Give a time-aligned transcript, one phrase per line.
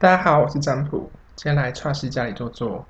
[0.00, 2.86] 大家好，我是占卜，今天来创西家里坐坐。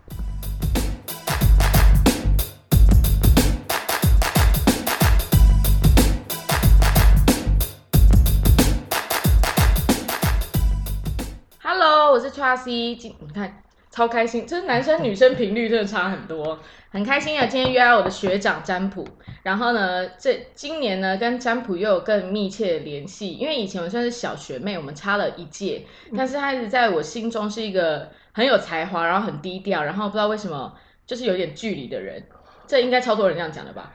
[11.61, 13.53] Hello，我是 Tracy，今你看
[13.91, 16.59] 超开心，就是男生 女生频率真的差很多，
[16.91, 17.47] 很开心啊！
[17.47, 19.07] 今天约来我的学长占卜，
[19.43, 25.85] 然后呢，这今年呢跟占卜又有更密切的联系，因为以前我算是小学妹，我们差了一届，
[26.17, 30.73] 但是他一直在我心中是一个很有才华，然后很低调，然后不知道为什么
[31.05, 32.25] 就是有点距离的人，
[32.67, 33.93] 这应该超多人这样讲的吧？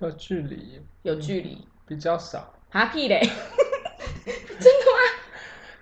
[0.00, 3.20] 有距离，有距离，比较少，哈屁嘞，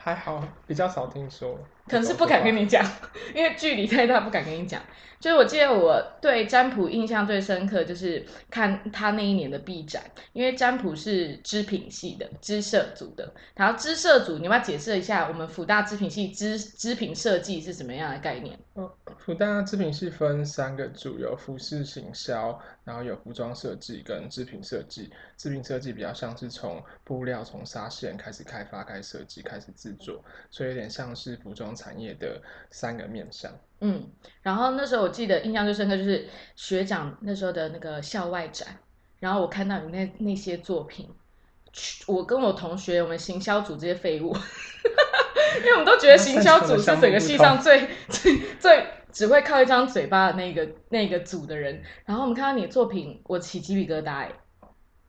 [0.04, 1.56] 还好，比较少听说。
[1.86, 2.84] 可能是不敢跟你讲，
[3.32, 4.82] 因为距离太大，不敢跟你讲。
[5.22, 13.32] 就是我记得我对占卜印象最深刻，就是看他那一年的 B 展，因为占卜是织品系的，织设组的。
[13.54, 18.58] 然后织设组，你要不要解释一下我们福大织品系织织品设计是什么样的概念？
[18.74, 25.08] 哦，福大织品系分三个组，有服饰行销，然后有服装设计跟织品设计。
[25.36, 33.52] 织品设计比较像是从布料、从纱线开始开发、开始设计、开始制作，所以有点像是服装产业的三个面向。
[33.84, 34.08] 嗯，
[34.42, 38.68] 然后那时候我记得印象最深刻就是学长那时候的那个校外展，
[39.18, 41.08] 然后我看到你那那些作品，
[41.72, 44.32] 去我跟我同学我们行销组这些废物，
[45.58, 54.32] 因为我们都觉得行销组是整个系上最 最最只会靠一张嘴巴的那个那个组的人，然后我们看到你的作品，我起鸡皮疙瘩哎。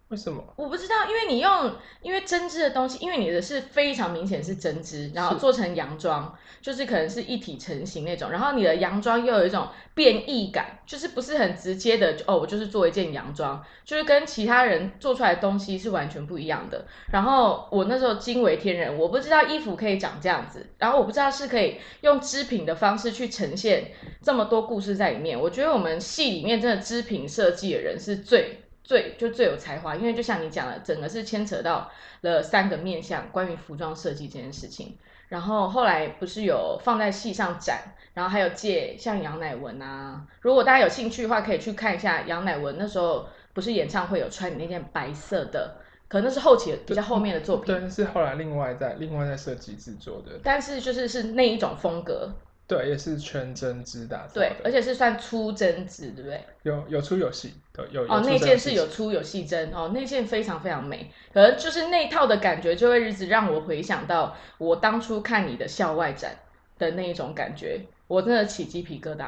[0.09, 0.43] 为什么？
[0.57, 16.85] 我不知道，因为你用因为针织的东西，因为你的是非常明显是针织，然后做成洋装，就是可能是一体成型那种，然后你的洋装又有一种变异感，就是不是很直接的哦，我就是做一件洋装，就是跟其他人做出来的东西是完全不一样的。
[17.11, 25.39] 然后我那时候惊为天人，我不知道衣服可以长这样子，然后我不知道是可以用织品的方式去呈现这么多故事在里面。
[25.39, 28.59] 我觉得我们系里面真的织品设计的人是最。
[28.83, 31.89] 最就最有才华，因为就像你讲的，整个是牵扯到
[32.21, 34.97] 了三个面向，关于服装设计这件事情。
[35.29, 52.31] 然后后来不是有放在戏上展，然后还有借像杨乃文啊，如果大家有兴趣的话，可以去看一下杨乃文那时候不是演唱会有穿你那件白色的，可能是后期比较后面的作品，对，是后来另外在另外在设计制作的，但是就是是那一种风格。
[52.73, 54.33] 对，也是全针织打造的。
[54.33, 56.43] 对，而且是算粗针织，对不对？
[56.63, 61.11] 有有粗有细，对，有哦，那件是有粗有细针哦，那件非常非常美。
[61.31, 66.35] 可能就是那套的感觉，就会一直让我回想到我当初看你的校外展
[66.79, 69.27] 的那一种感觉，我真的起鸡皮疙瘩。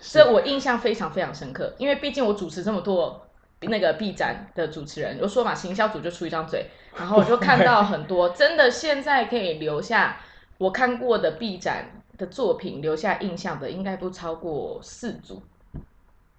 [0.00, 3.26] 这我印象非常非常深刻，因为毕竟我主持这么多
[3.60, 10.20] 那个 B 展的主持人，我说嘛，行销组就出一张嘴，然后我就看到很多 真的现在可以留下
[10.58, 11.99] 我看过的 B 展。
[12.20, 15.42] 的作品留下印象的应该不超过四组，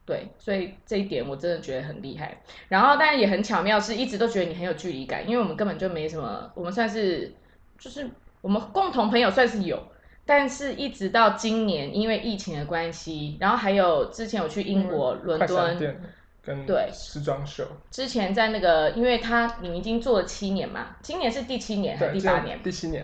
[0.06, 2.40] 对，所以这一点我真的觉得很厉害。
[2.70, 7.34] 然后，但也很巧妙，是一直都觉得你很有距离感，因为我们根本就没什么，我们算是
[7.80, 8.08] 就是
[8.42, 9.82] 我们共同朋友算是有，
[10.24, 16.00] 但是一直到今年因为疫情的关系，然后还有之前我去英国伦敦
[16.44, 22.62] 跟对时装秀，之前在那个，因为他你已经做了七年嘛，今年是第七年还是第八年？
[22.62, 23.04] 第七年。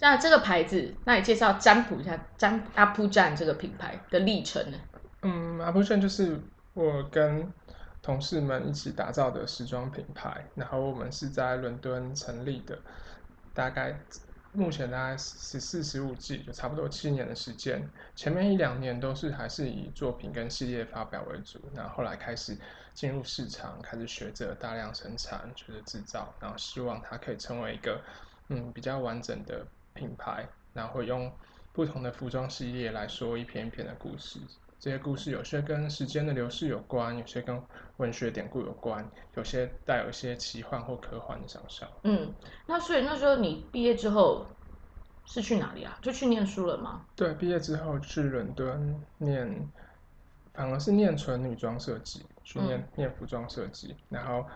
[0.00, 4.78] 那这个牌子，那你介绍占卜一下占阿普占这个品牌的历程呢？
[5.22, 6.40] 嗯，阿普占就是
[6.74, 7.52] 我跟
[8.00, 12.78] 同事们一起打造的时装品牌，然后我们是在伦敦成立的，
[13.52, 13.98] 大概
[14.52, 17.86] 目前大概十四十五季，就差不多七年的时间。
[18.14, 22.56] 前面一两年都是还是以作品跟系列发表为主，然后后来开始
[22.94, 28.00] 进入市场，开始学着大量生产，学着制造，然后希望它可以成为一个
[28.48, 29.66] 嗯比较完整的。
[29.94, 31.28] 品牌，然后会用
[31.72, 34.38] 不同的服装系列来说一篇一篇的故事。
[34.78, 37.60] 这些故事有些跟时间的流逝有关，有些跟
[37.96, 39.04] 文学典故有关，
[39.34, 41.88] 有些带有一些奇幻或科幻的想象。
[42.04, 42.32] 嗯，
[42.64, 44.46] 那所以那时候你毕业之后
[45.26, 45.98] 是去哪里啊？
[46.00, 47.04] 就去念书了吗？
[47.16, 49.68] 对，毕业之后去伦敦念，
[50.54, 54.46] 反而是念纯女装设计，去念念服装设计，然后。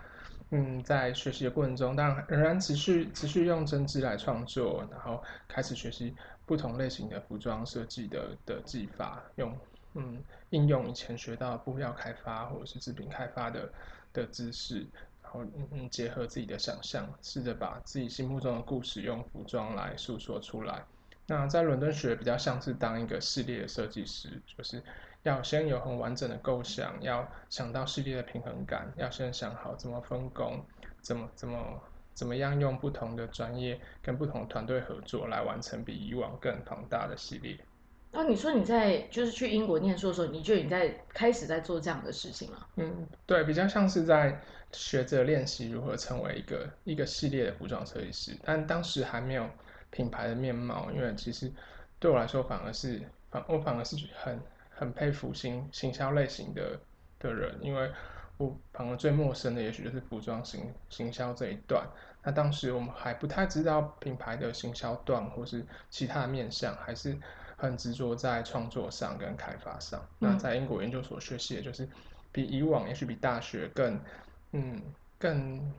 [0.54, 6.14] 嗯，在学习的过程中，当然仍然持续持续用针织来创作，然后开始学习
[6.44, 9.58] 不同类型的服装设计的的技法，用
[9.94, 13.72] 嗯应用以前学到布料开发或者是制品开发的
[14.12, 14.86] 的知识，
[15.22, 20.84] 然后嗯结合自己的想象，试着把自己心目中的故事用服装来诉说出来。
[21.26, 24.82] 那在伦敦学比较像是当一个系列的设计师，就是。
[25.22, 30.64] 要先有很完整的构想，要想到系列的平衡感，要先想好怎么分工，
[31.00, 31.80] 怎么怎么
[32.14, 37.56] 怎么样用不同的专业跟不同团队合作来完成比以往更庞大的系列。
[38.12, 42.68] 哦，你说你在就是去英国念书的时候，你觉得你在开始在做这样的事情了？
[42.76, 44.38] 嗯，对，比较像是在
[44.70, 49.48] 学着练习如何成为一个一个系列的服装设计师，但当时还没有
[49.90, 51.50] 品牌的面貌，因为其实
[51.98, 54.38] 对我来说反而是反我反而是很
[54.82, 56.78] 很佩服行行销类型的
[57.18, 57.90] 的人，因为
[58.36, 61.86] 我反而最陌生的也许就是服装行行销这一段。
[62.22, 67.16] 那当时我们还不太知道品牌的行销段或是其他的面向，还是。
[67.54, 70.04] 很执着在创作上跟开发上。
[70.18, 71.88] 那在英国研究所学习的就是
[72.32, 74.00] 比以往，也许比大学更，
[74.50, 74.82] 嗯，
[75.16, 75.72] 更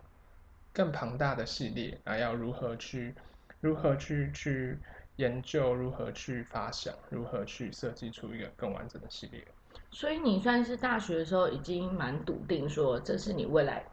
[0.72, 3.14] 更庞大的系列啊，要如何去
[3.60, 4.78] 如何去去
[5.18, 9.46] 研究，如何去发想，如何去设计出一个更完整的系列。
[9.92, 13.84] 所以你算是大学的时候已经蛮笃定说这是你未来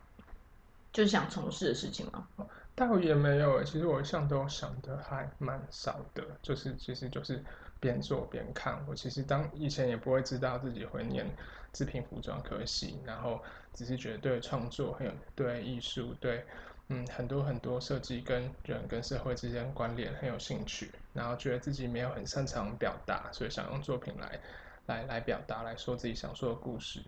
[0.92, 2.26] 就想从事的事情吗？
[2.74, 7.42] 倒也没有，其实我一向都想的还蛮少的，就是其实就是。
[7.82, 11.24] 边做边看，我其实当以前也不会知道自己会念
[11.72, 13.40] 制品服装科系，然后
[13.72, 16.44] 只是觉得对创作很有对艺术对
[16.90, 24.38] 嗯很多很多设计跟人跟社会之间关联很有兴趣，然后觉得自己没有很擅长表达，所以想用作品来
[24.86, 27.00] 来来表达来说自己想说的故事。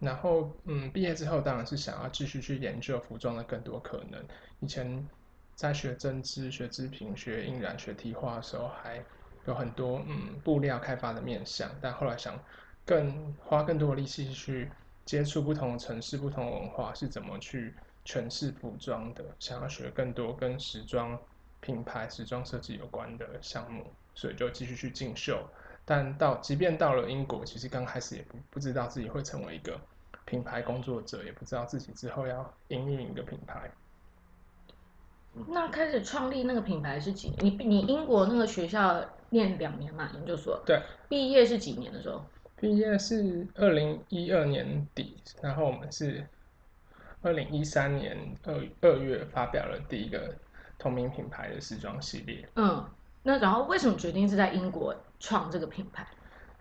[0.00, 4.20] 然后嗯毕业之后当然是想要继续去研究服装的更多可能。
[4.60, 5.08] 以前
[5.54, 9.00] 在学针织、学织品、学印染、学提画的时候还。
[9.46, 12.36] 有很多嗯布料开发的面向，但后来想
[12.84, 14.68] 更花更多的力气去
[15.04, 17.72] 接触不同的城市、不同的文化是怎么去
[18.06, 21.18] 诠释服装的，想要学更多跟时装
[21.60, 25.36] 品牌、时装设计有关的项目，所以就继续去进修。
[25.84, 29.78] 但到即便到了英国，其实刚开始也不不知道自己会成为一个
[30.24, 33.70] 品牌工作者，也不知道自己之后要营运一个品牌。
[35.48, 37.44] 那开始创立那个品牌是几年？
[37.44, 40.62] 你你英国那个学校念两年嘛，研究所。
[40.64, 40.80] 对。
[41.08, 42.24] 毕业是几年的时候？
[42.58, 46.26] 毕业是二零一二年底，然后我们是
[47.26, 50.34] 二零一三年二二月发表了第一个
[50.78, 52.48] 同名品牌的时装系列。
[52.54, 52.88] 嗯，
[53.22, 56.06] 那然后为什么决定是在英国创这个品牌？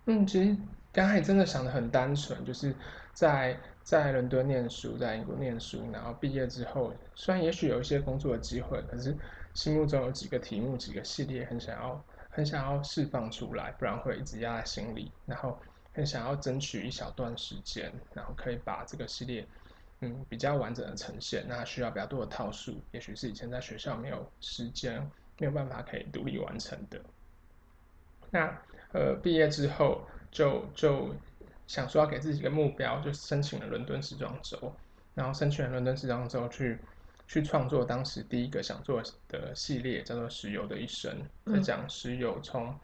[0.05, 0.57] 嗯，其实
[0.91, 2.73] 刚才真的想的很单纯，就是
[3.13, 3.57] 在。
[3.85, 9.15] 在伦敦念书，在英国念书，然后毕业之后，虽然也许有一些工作的机会，可是
[9.53, 15.11] 心目中有几个题目、几个系列，很想要、很想要释放出来，不然会一直压在心里。
[15.27, 15.55] 然后
[15.93, 19.45] 很想要争取一小段时间，然后可以把这个系列，
[20.01, 21.45] 嗯，比较完整的呈现。
[21.47, 24.99] 那需要比较多的套数，也许是以前在学校没有时间、
[25.37, 27.01] 没有办法可以独立完成的。
[28.31, 28.61] 那
[28.93, 30.01] 呃，毕业之后
[30.31, 31.15] 就就。
[31.67, 34.71] 想说要给自己一个目标，就申请了伦敦时装周，
[35.15, 36.77] 然后申请了伦敦时装周去
[37.27, 41.11] 去创作当时第一个想做的系列，叫做《石油的一生》，
[41.51, 42.79] 在讲石油从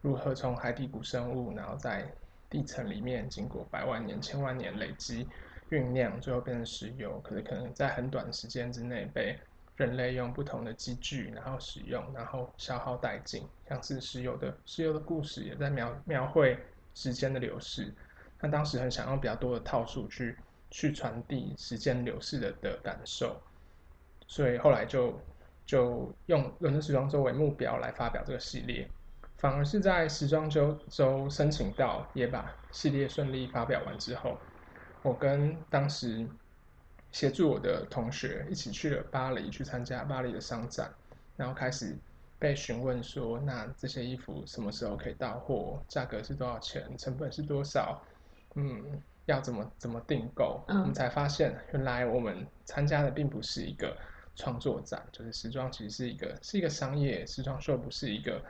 [0.00, 2.10] 如何从海底古生物，然后在
[2.48, 5.28] 地层里面经过百万年、千万年累积
[5.72, 9.38] 酝酿，最后变成石油，可是可能在很短时间之内被
[9.76, 16.58] 人类用不同的机具然后使用，然后消耗殆尽，像是石油的石油的故事也在描描绘
[16.94, 17.90] 时间的流逝。
[18.38, 20.36] 他当时很想用比较多的套数去
[20.70, 23.40] 去传递时间流逝的的感受，
[24.26, 25.18] 所以后来就
[25.64, 28.86] 就用伦敦时装周为目标来发表这个系列，
[29.38, 34.36] 反而是在时装周周申请到也把系列顺利发表完之后，
[35.02, 36.26] 我跟当时
[37.10, 40.90] 协助我的同学一起去了巴黎去参加巴黎的商展，
[41.36, 41.96] 然后开始
[42.38, 45.82] 被询问说，那这些衣服什么时候可以到货？
[45.88, 46.96] 价格是多少钱？
[46.96, 48.02] 成本是多少？
[48.54, 50.64] 嗯，要怎么怎么订购？
[50.68, 53.96] 我们才发现，原来我们参加的并不是一个
[54.34, 58.42] 创作展，就是时装其实是一个是一个商业时装秀，不是一个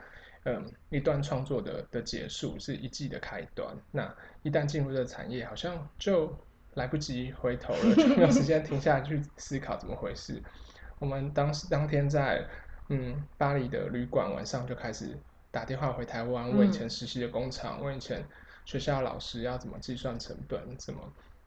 [0.45, 3.75] 嗯一段创作的的结束，是一季的开端。
[3.91, 6.37] 那一旦进入这个产业，好像就
[6.73, 10.41] 来不及回头了，就没有时间停下来去思考怎么回事。
[10.99, 12.45] 我们当时当天在
[12.89, 15.17] 嗯巴黎的旅馆，晚上就开始
[15.51, 18.23] 打电话回台湾，问以前实习的工厂，问以前。
[18.65, 20.57] 学校老师要怎么计算成本？
[20.77, 21.01] 怎么？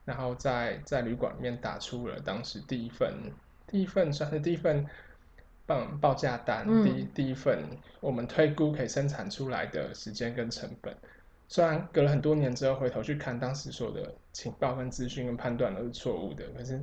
[0.04, 3.32] 然后在在旅馆里面打出了当时第一份
[3.66, 4.86] 第一份算是第一份
[5.66, 7.62] 报报价单，第第一份
[8.00, 10.96] 我们推估可以生产出来的时间跟成本。
[11.48, 16.80] 虽然隔了很多年之后回头去看，当时说的情报跟资讯跟判断都是错误的，可是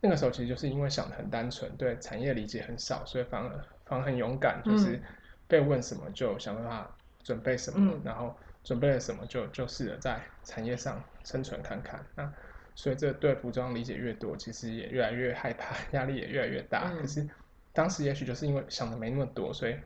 [0.00, 5.00] 那个时候其实就是因为想的很单纯，对产业理解很少，所以反而反而很勇敢，就是
[5.48, 8.34] 被问什么就想办法准备什么，然后。
[8.62, 11.98] 准备了什么就就试着在产业上生存看看。
[12.14, 12.30] 那
[12.74, 16.92] 随着对服装理解越多，其实也越来越害怕， 压力也越来越大。
[17.00, 17.26] 可是
[17.72, 19.76] 当时也许就是因为想的没那么多，所以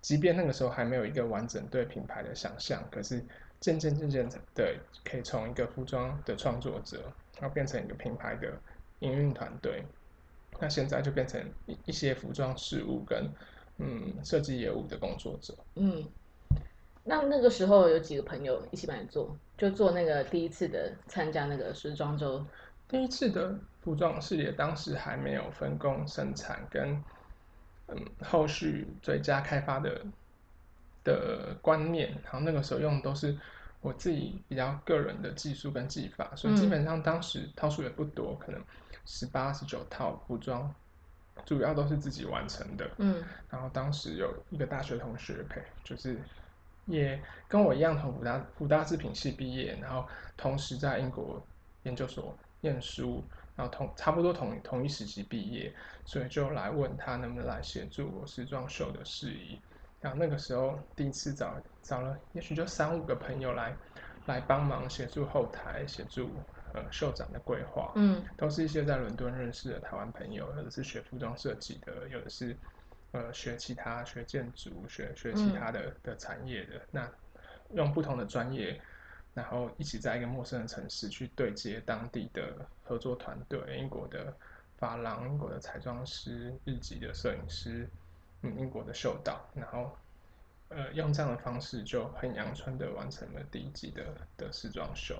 [0.00, 3.22] 即便那个时候还没有一个完整对品牌的想象，可是
[3.60, 4.74] 渐渐渐渐的
[5.04, 8.52] 可以从一个服装的创作者，然后变成一个品牌的
[9.00, 9.84] 营运团队。
[10.58, 13.30] 那现在就变成一一些服装事务跟
[13.76, 15.54] 嗯设计业务的工作者。
[15.74, 16.02] 嗯，
[17.04, 22.42] 那那个时候有几个朋友一起帮你做，就做那个第一次的参加那个时装周。
[22.88, 27.02] 第一次的服装事业当时还没有分工生产跟
[27.88, 30.04] 嗯后续追加开发的
[31.04, 33.38] 的观念，然后那个时候用的都是
[33.80, 38.60] 我自己比较个人的技术跟技法，所以基本上当时套数也不多，可能
[39.04, 40.74] 十八十九套服装，
[41.44, 42.90] 主要都是自己完成的。
[42.98, 46.18] 嗯然后当时有一个大学同学陪，就是
[46.86, 50.04] 也跟我一样从福大福大制品系毕业，然后
[50.36, 51.40] 同时在英国
[51.84, 53.22] 研究所念书，
[53.56, 59.60] 然后同差不多同同一时期毕业，所以就来问他能不能来协助我时装秀的事宜。
[59.98, 63.76] 然后那个时候第一次找找了，也许就三五个朋友来
[64.26, 66.44] 来帮忙协助后台，协助
[66.74, 67.92] 呃秀展的规划。
[67.96, 72.56] 嗯都是一些在伦敦认识的台湾朋友，有的是学服装设计的，有的是
[73.12, 76.86] 呃学其他学建筑、学学其他的、的产业的。
[76.90, 77.10] 那
[77.70, 78.80] 用不同的专业，
[79.36, 84.34] 然后一起在一个陌生的城市去对接当地的合作团队，英国的
[84.78, 87.88] 发廊、英国的彩妆师、日籍的摄影师，
[88.42, 89.96] 嗯，英国的秀导，然后。
[90.68, 94.04] 呃，用这样的方式就很阳春的完成了第一季的
[94.36, 95.14] 的时装秀。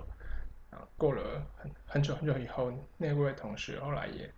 [0.70, 4.28] 啊，过了很很久很久以后，那位同学后来也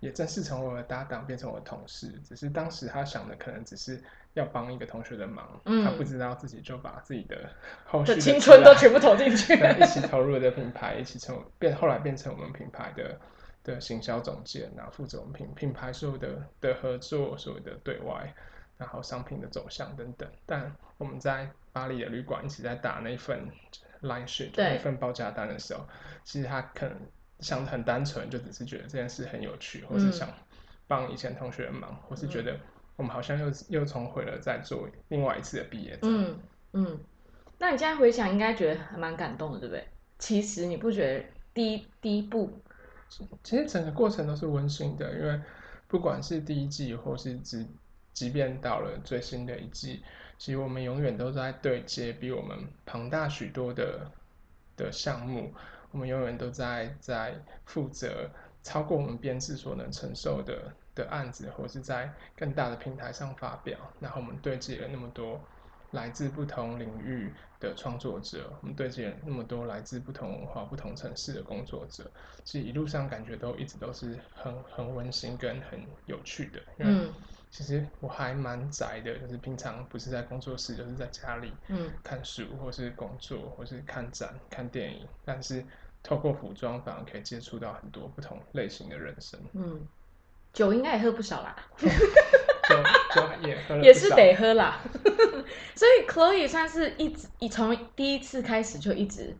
[0.00, 2.10] 也正式成为我的搭档，变成我的同事。
[2.26, 4.02] 只是当时他想的可能只是
[4.34, 7.48] 要帮一个同学的忙，嗯他不知道自己就把自己的
[7.86, 9.54] 后续的的青春都全部投进去。
[9.80, 13.18] 一起投入的品牌，一起成变后来变成我们品牌的
[13.62, 18.34] 的行销总监，然后负责我们品品牌所有的的合作，所有的对外，
[18.76, 20.28] 然后商品的走向等等。
[20.44, 23.48] 但我们在巴黎的旅馆一起在打那份
[24.02, 25.86] line sheet 对那份报价单的时候，
[26.24, 26.96] 其实他可能
[27.40, 30.28] 想的很单纯，就只是觉得这件事很有趣，或是嗯想
[30.86, 32.58] 帮以前同学的忙，或是觉得
[32.96, 36.00] 我们好像又又重回了在做另外一次的毕业展。
[36.04, 36.38] 嗯
[36.72, 37.00] 嗯，
[37.58, 39.86] 那你现在回想，应该觉得还蛮感动的，对不对？
[40.18, 42.58] 其实你不觉得第一第一步，
[43.42, 45.40] 其实整个过程都是温馨的，因为
[45.88, 47.66] 不管是第一季，或是即
[48.12, 50.02] 即便到了最新的一季，
[50.38, 54.10] 其实我们永远都在对接比我们庞大许多的
[54.76, 55.52] 的项目，
[55.90, 57.34] 我们永远都在在
[57.64, 58.30] 负责
[58.62, 65.40] 超过我们编制所能承受的的案子，或是在更大的平台上发表，然后我们对接了那么多
[65.90, 72.10] 来自不同领域的创作者，我们对接了那么多来自不同文化、不同城市的工作者，
[72.44, 76.60] 其实一路上感觉都一直都是很很温馨跟很有趣的。
[76.78, 77.12] 因为嗯。
[77.50, 81.88] 其实我还蛮宅的，就是平常不是在工作室，就是在家里嗯。
[82.02, 85.08] 看书，或是工作，或是看展、看电影。
[85.24, 85.64] 但是
[86.02, 89.86] 透过服装，反而可以接触到很多不同类型的人生，嗯，
[90.54, 91.88] 酒应该也喝不少啦， 酒
[93.14, 94.80] 酒也喝了也是得喝啦。
[95.74, 99.36] 所以 Chloe 算是一直，一从第一次开始就一直，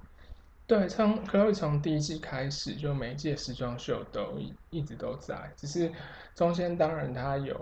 [0.67, 5.91] 对，从 Chloe 从第一季开始，就每一届时装秀都一一直都在，只是
[6.35, 7.59] 中间当然它有，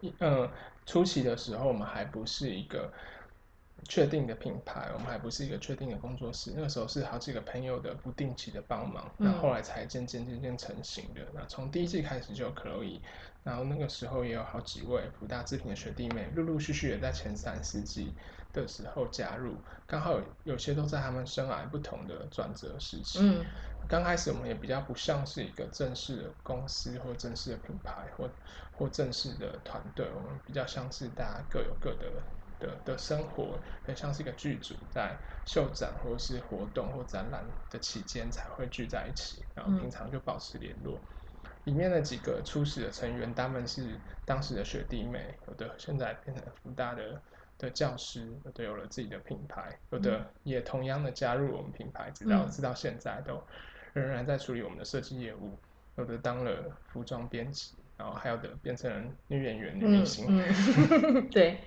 [0.00, 0.50] 一呃，
[0.84, 2.92] 初期的时候我们还不是一个
[3.88, 11.20] 确定的品牌，我们还不是一个确定的工作室，那个时候是好几个朋友的不定期的帮忙，那嗯后来才渐渐渐渐成型的。
[11.34, 13.00] 那从第一季开始就有 Chloe，
[13.42, 18.14] 然后那个时候也有好几位福大制品的学弟妹，陆陆续续也在前三四季
[18.52, 23.18] 的时候加入，刚好有有些都在他们生涯不同的转折时期。
[23.20, 23.44] 嗯
[23.88, 28.30] 刚开始我们也比较不像是一个正式的公司或正式的品牌或
[28.70, 32.06] 或正式的团队，我们比较像是大家各有各的
[32.62, 41.00] 的的生活，很像是一个剧组在秀展或是活动或展览的期间才会聚在一起，然后嗯平常就保持联络。
[41.64, 47.20] 里面的几个初始的成员，他们是当时的学弟妹，有的现在变成福大的
[47.58, 53.40] 的教师，有的有了自己的品牌，有的也同样的加入我们品牌，直到嗯直到现在都
[53.92, 55.56] 仍然在处理我们的设计业务，
[55.96, 60.26] 有的当了服装编辑，然后还有的变成女演员、女明嗯星。
[60.28, 61.60] 嗯， 对，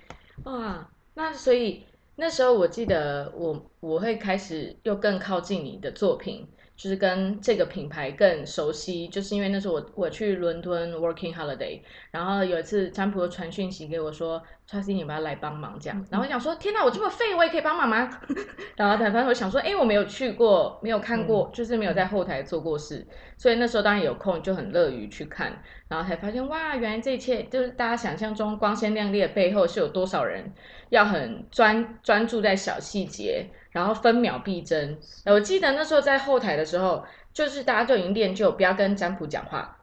[0.44, 11.80] 哇，那所以那时候我记得我我会开始又更靠近你的作品，就是跟这个品牌更熟悉，就是因为那时候我我去伦敦 working holiday，
[12.10, 16.06] 然后有一次占卜传讯息给我说，t r u s t y 你们要来帮忙这样。
[16.10, 18.20] 然后我想说，天哪，我这么废，我也可以帮忙吗？
[18.76, 23.06] 然后反正我想说，哎，我没有去过，没有看过，就是没有在后台做过事，
[23.38, 30.52] 所以那时候当然有空就很乐于去看，然后才发现哇，原来这一切就是大家想象中光鲜亮丽的背后是有多少人
[30.90, 34.98] 要很专专注在小细节，然后分秒必争。
[35.26, 37.04] 我记得那时候在后台的时候，
[37.34, 39.76] 就是大家就已经练就不要跟占卜讲话，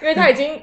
[0.00, 0.62] 因为他已经。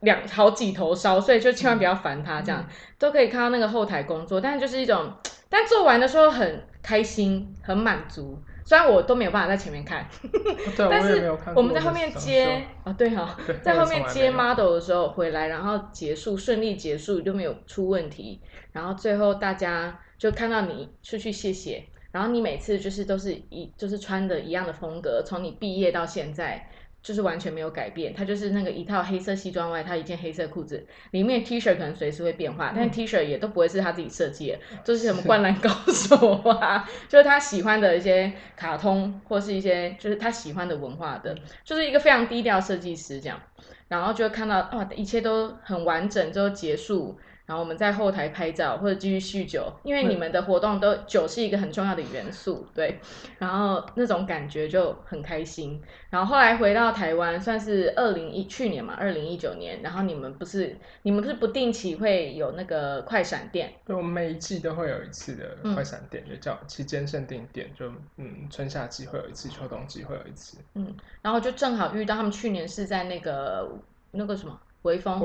[0.00, 2.66] 两 好几头烧，所以就千万不要烦他，这样
[2.98, 5.12] 都可以看到那个后台工作，但是就是一种，
[5.48, 8.38] 但做完的时候很开心，很满足。
[8.64, 10.06] 虽然我都没有办法在前面看，
[10.76, 18.40] 但是我们在后面接啊，对 哈，在后面接 model 的时候回来，然后结束顺利结束就没有出问题，
[18.72, 26.68] 然后最后大家就看到你出去谢谢，然后你每次就是都是一就是穿的一样的风格，从你毕业到现在。
[27.02, 36.14] 就是完全没有改变，他就是那个一套黑色西装外套，一件黑色裤子，里面 T 恤可能随时会变化，但 T 恤也都不会是他自己设计的，就是什么灌篮高手
[36.50, 43.40] 啊， 就是他喜欢的一些卡通或是一些就是他喜欢的文化的，就是一个非常低调设计师这样，
[43.88, 47.18] 然后就看到哇，一切都很完整，之后结束。
[47.50, 53.00] 然后我们在后台拍照或者继续酗酒，因为你们的活动都酒是一个很重要的元素，对。
[53.40, 55.82] 然后那种感觉就很开心。
[56.10, 59.82] 然后后来回到台湾，算是二零一去年嘛，二零一九年。
[59.82, 63.72] 然后你们不是你们不是不定期会有那个快闪店？
[63.84, 67.68] 对，我们每一季都会有一次的快闪店，就叫期间限定店。
[67.76, 70.58] 就嗯，春夏季会有一次，秋冬季会有一次。
[70.74, 73.68] 嗯，然后就正好遇到他们去年是在那个
[74.12, 74.56] 那个什么。
[74.82, 75.20] 微风，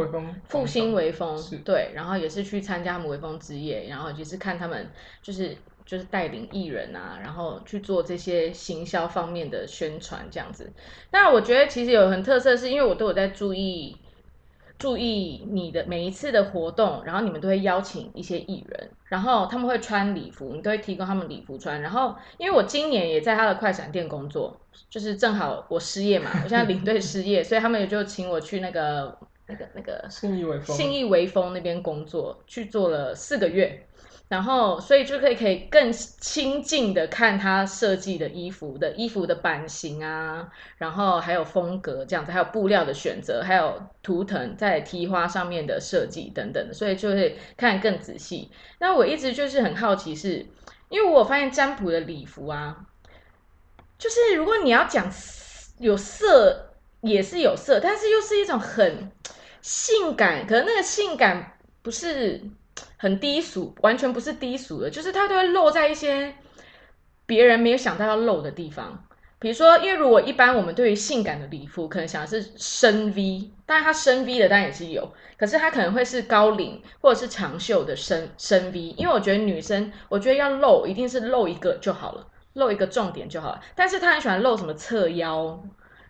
[0.50, 4.90] 复兴微风，对，然后也是去参加他们微风之夜，然后也是看他们
[5.22, 10.74] 就是就是带领艺人啊，然后去做这些行销方面的宣传这样子。
[11.12, 13.96] 那我觉得其实有很特色，是因为我都有在注意
[14.78, 21.82] 注意你的每一次的活动，然后你们都会邀请一些艺人，然后他们会穿礼服，你都会提供他们礼服穿。
[21.82, 24.60] 然后因为我今年也在他的快闪店工作，
[24.90, 29.18] 就是正好我失业嘛，我现在领队失业，所以他们也就请我去那个。
[29.48, 33.88] 那个那个信义微风，信义微风那边工作去做了四个月，
[34.28, 48.50] 然后所以就可以可以更亲近的看他设计的衣服的衣服的版型啊，然后还有风格这样子，还有布料的选择，还有图腾在提花上面的设计等等的，所以就会看更仔细。
[48.80, 50.43] 那我一直就是很好奇，是
[50.89, 52.88] 因为我发现占卜的礼服啊，
[54.00, 55.12] 就是如果你要讲
[55.78, 56.72] 有色。
[57.02, 59.12] 也是有色，但是又是一种很
[59.65, 62.39] 性感，可能那个性感不是
[62.97, 66.36] 很低俗，完全不是低俗的，就是它都会露在一些
[67.25, 69.08] 别人没有想到要露的地方。
[69.39, 83.60] 比如说，因为如果一般我们对于性感的礼服，可能想的是深 V，当然它深 V 的当然也是有，可是它可能会是高领或者是长袖的深深 V，因为我觉得女生，我觉得要露一定是露一个就好了，露一个重点就好了。
[83.73, 85.60] 但是她很喜欢露什么侧腰。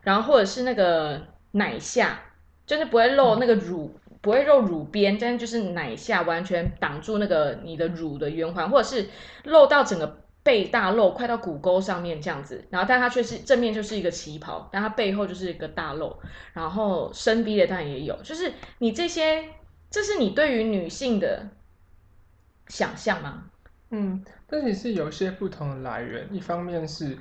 [0.01, 2.21] 然后或者是那个奶下，
[2.65, 9.07] 就是不会露那个乳，不会露乳边，但是就是奶下完全挡住那个你的乳的圆环，或者是
[9.43, 12.65] 露到整个背大露，快到骨沟上面这样子。
[12.69, 16.17] 然后但它却是正面就是一个旗袍，但它背后就是一个大露。
[16.53, 19.45] 然后深 V 的当然也有，就是你这些，
[19.91, 21.47] 这是你对于女性的
[22.67, 23.43] 想象吗？
[23.91, 27.17] 嗯，但也是有些不同的来源，一方面是。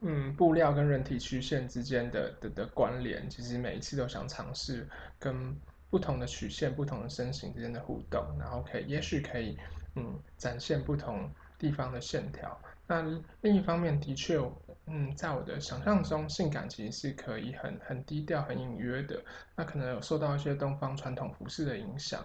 [0.00, 5.54] 嗯，布料跟人体曲线之间的的的关联，其实每一次都想尝试跟
[5.90, 9.58] 不同的曲线、不同的身形之间的互动，然后可以，也许可以，
[9.96, 12.56] 嗯，展现不同地方的线条。
[12.86, 13.02] 那
[13.40, 14.38] 另一方面，的确，
[14.86, 19.20] 嗯，在我的想象中，性感其实是可以很很低调、很隐约的。
[19.56, 22.24] 那可能有受到一些东方传统服饰的影响，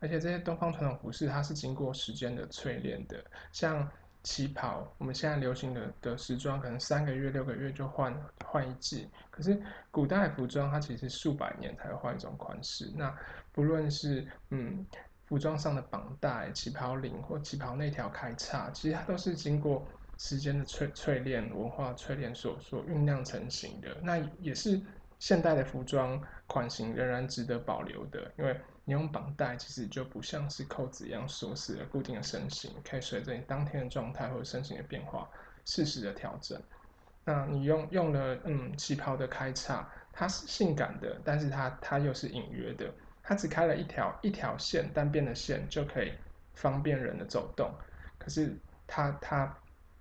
[0.00, 3.88] 而且这些东方传统服饰它是经过时间的淬炼的，像。
[4.22, 9.08] 旗袍，我们现在流行的的时装，可能三个月、六个月就换换一季。
[9.30, 12.90] 可是古代服装，它其实数百年才会换一种款式。
[12.96, 13.12] 那
[13.52, 14.86] 不论是嗯
[15.26, 19.86] 服装上的绑带、旗袍领或旗袍那条开叉，其实它都是经过
[20.18, 23.96] 时间的淬淬炼、文化淬炼所所酝酿成型的。
[24.02, 24.80] 那也是
[25.18, 28.60] 现代的服装款型仍然值得保留的，因为。
[28.84, 35.28] 你用绑带其实就不像是扣子一样锁死了固定的身形，可以随着你当天的状态或者身形的变化
[35.64, 36.60] 适时的调整。
[37.24, 42.92] 那你用用了嗯旗袍的开叉，它是性感的，但是它它又是隐约的，
[43.22, 46.12] 它只开了一条一条线单边的线就可以
[46.54, 47.72] 方便人的走动，
[48.18, 48.52] 可是
[48.88, 49.56] 它它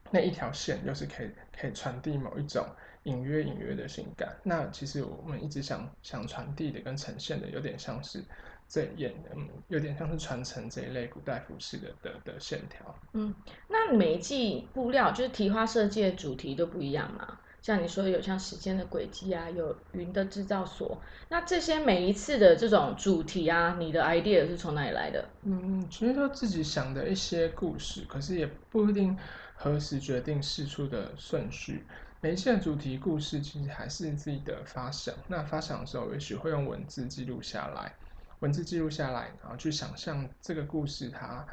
[0.09, 2.65] 那一条线又是可以可以传递某一种
[3.03, 4.35] 隐约隐约的性感。
[4.41, 8.23] 那其实我们一直想想传递的跟呈现的有点像是。
[8.73, 12.95] 这也嗯有点像是传承这一类古代服饰的的的线条。
[13.11, 13.35] 嗯，
[13.67, 17.37] 那每一季布料就是提花设计的主题都不一样嘛？
[17.61, 25.27] 像你说有像时间的轨迹啊，有云的制造所，那这些每一次的这种主题啊，你的 idea 是从哪里来的？
[25.43, 29.15] 嗯，其实都自己想的一些故事，可是也不一定
[29.53, 31.85] 何时决定事出的顺序。
[32.19, 37.93] 每一季的主题故事其实还是自己的发想，那发想的时候也许会用文字记录下来，
[38.41, 41.43] 文字记录下来，然后去想象这个故事它。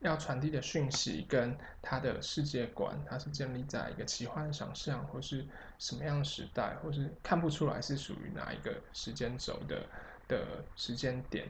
[0.00, 5.44] 要传递的讯息跟它的世界观，它是建立在一个奇幻想象，或是
[5.78, 9.84] 什么样的时代，或是看不出来是属于哪一个时间轴的
[10.26, 11.46] 的时间点。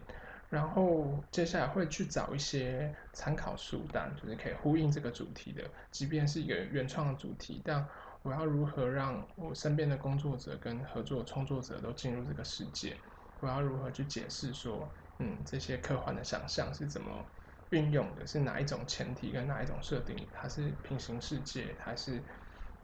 [0.48, 7.86] 然后接下来会去找一些参考书单，就是可以呼应这个主题的，即便是一个原创的主题，但
[8.22, 12.96] 我要如何让我身边的工作者跟合作创作者都进入这个世界？
[13.40, 17.24] 我要如何去解释说，嗯，这些科幻的想象是怎么？
[17.70, 20.26] 运用的是哪一种前提跟哪一种设定？
[20.32, 22.20] 它是平行世界，还是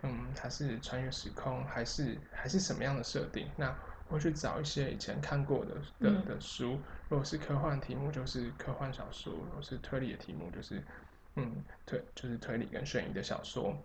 [0.02, 3.50] 嗯，它是穿越时空，还是还是什么样的设定？
[3.56, 3.76] 那
[4.08, 6.80] 我去找一些以前看过的的的书。
[7.08, 10.80] 如果是科幻题目，就是科幻小说；如果是推理的题目，就是
[11.34, 13.76] 嗯推就是推理跟悬疑的小说。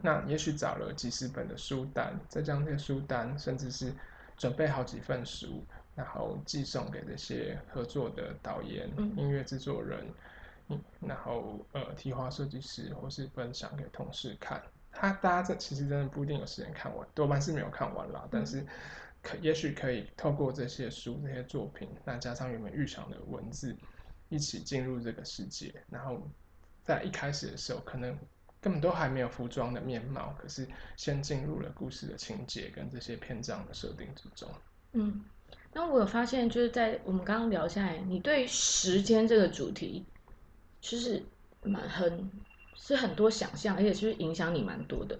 [0.00, 3.92] 那也许找了几十本的书单，再将这些书单，甚至是
[4.36, 10.06] 准备好几份书，然后寄送给这些合作的导演、音乐制作人。
[10.98, 18.26] 然后呃，提花设计师或是分享给同事看，他大家这其实真的不一定有时间看完，多半是没有看完啦。
[18.32, 18.66] 但是
[19.22, 23.76] 可也许可以透过这些书、这些作品，那加上原本预想的文字，
[24.28, 25.72] 一起进入这个世界。
[25.88, 26.20] 然后
[26.82, 28.18] 在一开始的时候，可能
[28.60, 34.50] 根本都还没有服装的面貌，可是先进入了故事的情节跟这些篇章的设定之中。
[34.94, 35.24] 嗯，
[35.76, 40.02] 那我有发现，就是在我们刚刚聊下来，你对时间这个主题。
[40.80, 41.22] 其实
[41.62, 42.30] 蛮很
[42.74, 45.18] 是很多想象，而且其实影响你蛮多的。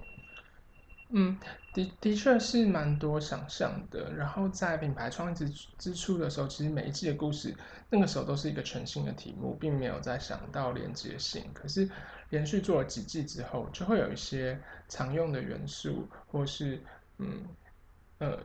[1.10, 1.38] 嗯，
[1.74, 4.10] 的的确是蛮多想象的。
[4.14, 7.54] 然后在品牌创之之初的时候，其实每一季的故事
[7.90, 11.44] 那个时候都是一个全新的题目，并没有再想到连接性。
[11.52, 11.86] 可是
[12.30, 16.82] 连续做了几季之后，就会有一些常用的元素，或是
[17.18, 17.44] 嗯
[18.20, 18.38] 呃。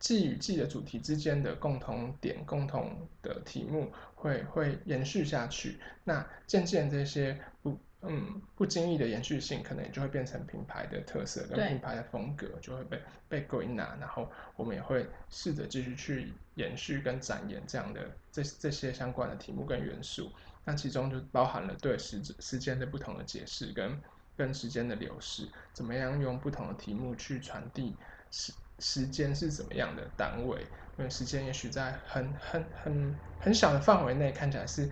[0.00, 5.78] 季与季的主题之间的共同点、共同的题目会会延续下去。
[6.02, 13.94] 那渐渐这些不嗯不经意的延续性，可能也就会变成品牌的特色跟品牌的风格，就会被被归纳。
[14.00, 20.32] 然后我们也会试着继续去延续跟展演这样的这这些相关的题目跟元素。
[20.64, 24.00] 那其中就包含了对时时间的不同的解释跟
[24.34, 27.94] 跟时间的流逝，怎么样用不同的题目去传递
[28.30, 28.50] 时。
[28.80, 30.66] 时间是怎么样的单位？
[30.98, 34.90] 因为时间也许在很很很很小的范围内看起来是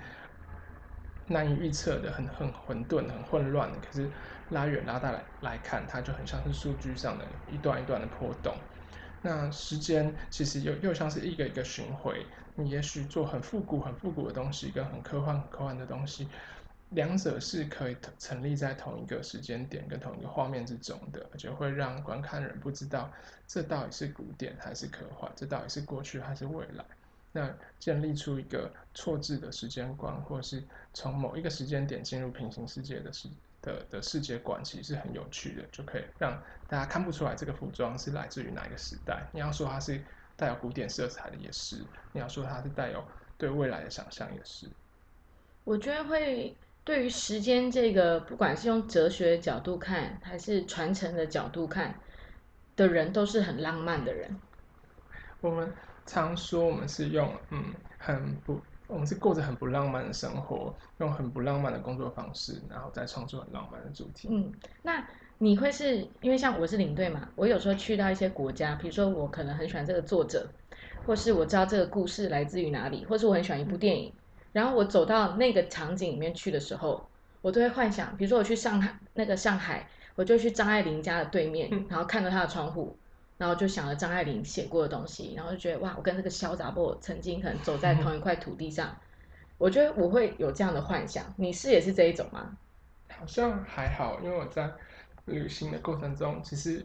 [1.27, 3.79] 难以预测的，很很混沌、很混乱的。
[3.79, 4.11] 可是
[4.51, 8.55] 拉远拉大来来看，它就很像是数据上的一段一段的波动。
[9.21, 12.25] 那时间其实又又像是一个一个巡回，
[12.55, 16.29] 你也许做很复古、很复古的东西，跟很科幻、科幻的东西。
[16.91, 23.13] 两者是可以成立在同一个时间点跟同一个画面之中的，而且会让观看人不知道
[23.47, 26.85] 这到底是古典还是科幻，这到底是过去还是未来。
[27.31, 30.63] 那建立出一个错置的时间观，或是
[30.95, 33.29] 从某一个时间点进入平行世界的世
[33.61, 39.27] 的的世界观，其实是很有趣的，就可以让大家看不出来这个服装是来自于哪一个时代。
[39.31, 40.03] 你要说它是
[40.37, 43.05] 带有古典色彩的，也是；你要说它是带有
[43.37, 44.67] 对未来的想象，也是。
[45.65, 46.57] 我觉得会。
[46.89, 51.95] 对于时间这个，不管是用哲学角度看，还是传承的角度看，
[52.75, 54.35] 的人都是很浪漫的人。
[55.43, 55.71] 我们
[56.07, 57.63] 常说我们是用嗯
[57.99, 64.31] 很不，我们是过着很不浪漫的生活，用很不浪漫的工作方式，然后再创作很浪漫的主题。
[64.33, 64.51] 嗯，
[64.83, 70.51] 那你会是因为像我是领队嘛，我有时候去到一些国家，比如说我可能很喜欢这个作者，
[71.05, 74.11] 或是我知道这个故事来自于哪里，或是我很喜欢一部电影。
[74.53, 77.09] 然后我走到那个场景里面去的时候，
[77.43, 82.97] 我都会幻想，比如说我去上海那个上海，我就去张爱玲家的对面，然后看到她的窗户，
[83.37, 88.97] 然后就想了张爱玲写过的东西，然后就觉得哇，我跟这个潇洒波曾经可能走在 同一块土地上，
[89.59, 91.25] 我觉得我会有这样的幻想。
[91.37, 92.57] 你是也是这一种吗？
[93.11, 94.73] 好像还好，因为我在
[95.27, 96.85] 旅行的过程中，其实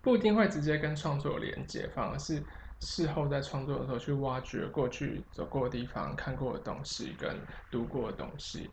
[0.00, 2.42] 不一定会直接跟创作连接，反而是。
[2.84, 7.36] 事后在创作的时候，去挖掘过去走过的地方、看过的东西跟
[7.70, 8.70] 读过的东西。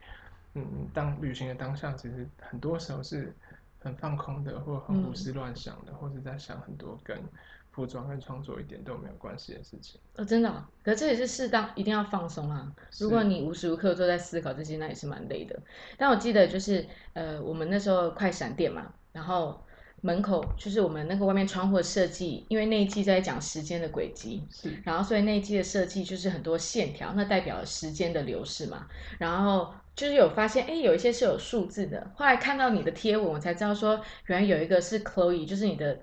[0.54, 3.34] 嗯，当旅行的当下，其实很多时候是
[3.80, 7.18] 很放空的，或很胡思乱想的，或者在想很多跟
[7.70, 9.98] 服装跟创作一点都没有关系的事情。
[10.16, 12.70] 哦，真的、哦，可这也是适当，一定要放松啊。
[13.00, 15.58] 如果你无时无刻都在思考这些，那也是蛮累的。
[15.96, 19.58] 但我记得就是，呃，我们那时候快闪电嘛，然后
[20.02, 28.86] 门口就是我们那个外面窗户的设计，因为那一季在讲时间的轨迹，是然后所以那一季的设计就是很多线条，那代表了时间的流逝嘛。
[29.18, 32.10] 然后就是有发现，哎，有一些是有数字的。
[32.16, 35.98] 后来看到你的贴文，我才知道说，原来有一个是 Chloe，就是你的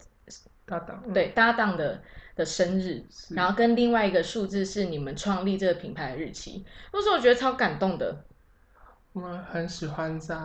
[0.65, 2.01] 搭档，嗯，对搭档的
[2.35, 6.65] 的生日，然后跟另外一个数字是你们创立这个品牌的日期。
[6.93, 8.23] 那时候我觉得超感动的。
[9.11, 10.35] 我们很喜欢在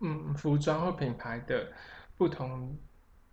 [0.00, 1.66] 嗯服装或品牌的
[2.16, 2.78] 不同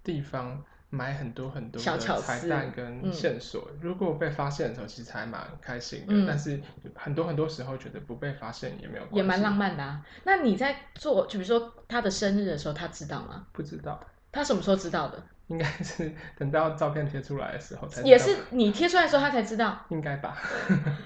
[0.03, 3.69] 地方买很多很多的彩蛋跟嗯线索。
[3.79, 6.07] 如果被发现的时候，其实还蛮开心的。
[6.09, 6.59] 嗯但是
[6.95, 9.55] 很多很多时候觉得不被发现也没有关系，也蛮浪。
[9.55, 10.05] 漫的啊。
[10.23, 13.47] 那你在做，就比如说他的生日的时候，他知道吗？
[13.51, 13.99] 不知道，
[14.31, 15.23] 他什么时候知道的？
[15.47, 19.85] 应该是等到照片贴出来的时候才知道也是你贴出来的时候，他才知道。
[19.89, 20.37] 应该吧？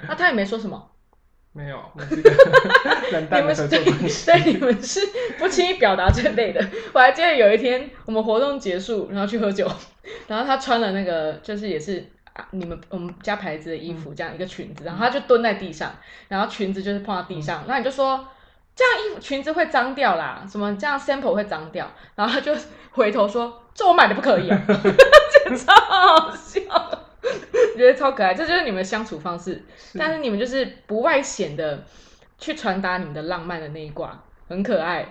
[0.07, 0.89] 那他也没说什么。
[1.55, 2.29] 没有，我们是一个
[3.13, 4.25] 冷你淡的合们是对作关系。
[4.25, 4.99] 对，你们是
[5.39, 6.63] 不轻易表达这类的。
[6.93, 9.65] 我还记得有一天我们活动结束，然后去喝酒，
[10.27, 15.95] 然后他穿了那个就是也是啊你们我们家牌子的衣服，这样一个裙子，然后他就蹲在地上，
[16.27, 18.27] 然后裙子就是碰到地上，然后你就说。
[18.77, 22.53] 这样衣服裙子会脏掉啦，什么这样 sample 会脏掉，然后他就
[22.91, 26.59] 回头说：“这我买的不可以啊， 这超好笑，
[27.77, 29.61] 觉得超可爱，这就是你们的相处方式。
[29.97, 31.83] 但是你们就是不外显的
[32.37, 35.07] 去传达你们的浪漫的那一挂，很可爱，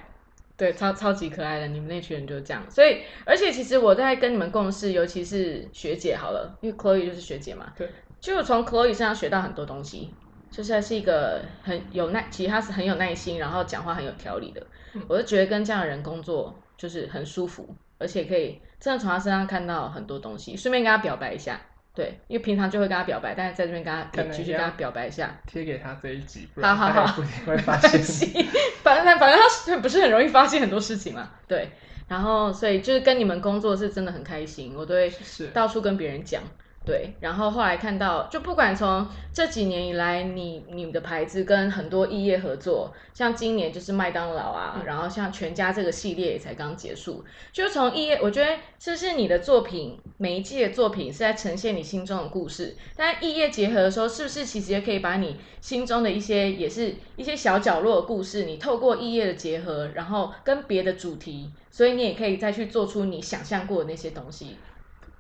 [0.57, 1.69] 对，超超级可爱的。
[1.69, 7.89] 你们那群人就是这样，所以而且其实我在跟你们共事，尤其是学姐好了，因为 Chloe 就是学姐嘛，对，
[8.21, 10.15] 就从 Chloe 身上学到很多东西，
[10.51, 14.61] 就是她是一个很有耐，其实她是很有耐心，然后讲话很有条理的。
[14.95, 21.61] 嗯我就觉得跟这样的人工作就是很舒服，而且可以真的从他身上看到很多东西，顺便跟他表白一下。
[21.95, 25.33] 对，因为平常就会跟他表白，但是在这边跟他继续跟他表白一下。
[25.47, 28.45] 贴给他这一集，不好好好然他不一定会发现。
[28.83, 31.31] 反正反正他是不是很容易发现很多事情嘛？
[31.47, 31.69] 对，
[32.09, 35.13] 然后所以就是跟你们工作是真的很开心，我都会
[35.53, 36.43] 到处跟别人讲。
[36.87, 64.59] 对，然后后来看到，就不管从这几年以来，你你的牌子跟很多异业合作，像今年就是麦当劳啊，嗯然后像全家这个系列也才刚结束，就从异业，我觉得是不是你的作品每一季的作品是在呈现你心中的故事，但异业结合的时候，是不是其实也可以把你心中的一些也是一些小角落的故事，你透过异业的结合，然后跟别的主题，所以你也可以再去做出你想象过的那些东西。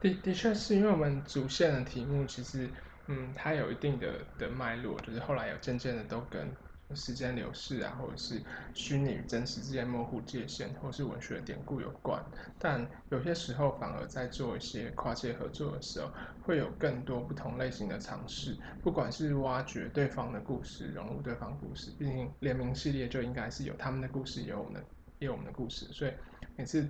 [0.04, 2.68] 的的确是因为我们主线的题目其实，
[3.06, 6.46] 嗯，它有一定的的脉络，就是后来有渐渐的都跟
[6.94, 8.40] 时间流逝啊，或者是
[8.74, 12.22] 虚拟与真实之间模糊界限，或是文学典故有关。
[12.58, 16.10] 但有些时候反而在做一些跨界合作的时候，
[16.42, 21.90] 会有更多不同类型的尝试，不管是挖掘对方的故事，融入对方故事。
[21.98, 24.84] 毕竟联名系列就应该是有他们的故事，也有我们的
[25.18, 26.12] 也有我们的故事，所以
[26.56, 26.86] 每次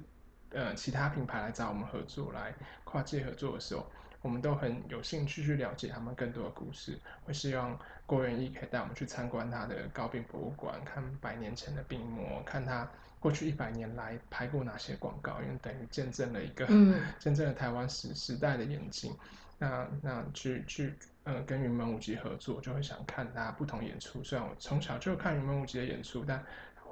[0.55, 3.85] 呃其他品牌来找我们合作来跨界合作的时候，
[4.23, 6.99] 我们都很有兴趣去了解他们更多的故事。
[7.25, 12.89] 会希望郭元义可以带我们去参观他的高病博物馆，看百年前的病魔，看他
[13.21, 19.13] 过去一百年来拍过哪些广告，因为等于见证了一个嗯真正的台湾时时代的演进。
[19.59, 24.23] 那那去去呃跟云门舞集合作，就会想看他不同演出。
[24.23, 26.45] 虽然我从小就看云门舞集的演出，但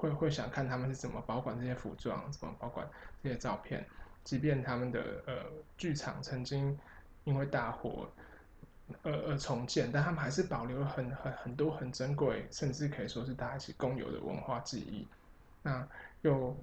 [0.02, 2.84] 会会想看他们是怎么保管这些服装，怎么保管
[3.22, 3.86] 这些照片。
[4.24, 5.34] 即便他们的呃
[5.76, 6.76] 剧场曾经
[7.22, 8.08] 因为大火
[9.02, 15.06] 而而重建，但他们还是保留了很很很多很珍贵，甚至可以说是大家一起共有的文化记忆。
[15.62, 15.86] 那
[16.22, 16.56] 又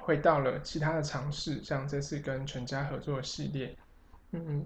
[0.00, 3.76] 回到了其他的尝试，像这次跟全家合作的系列，
[4.30, 4.64] 嗯，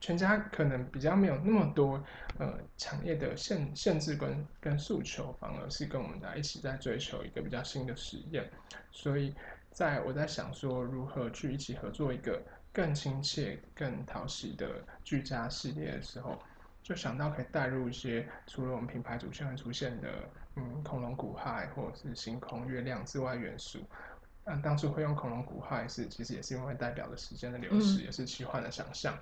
[0.00, 2.02] 全家可能比较没有那么多
[2.38, 8.50] 呃强烈的限限制跟跟诉求，反而是跟我们在一起在追求一个比较新的实验。
[8.90, 9.34] 所以
[9.70, 16.40] 在我在想说如何去一起合作一个更亲切、更讨喜的居家系列的时候，
[16.82, 20.08] 就想到可以带入一些除了我们品牌主线会出现的，
[20.56, 23.78] 嗯，恐龙骨骸或者是星空、月亮之外元素。
[24.44, 29.14] 嗯，当初会用恐龙骨骸是其实也是因为代表了时间的流逝，嗯也是奇幻的想象。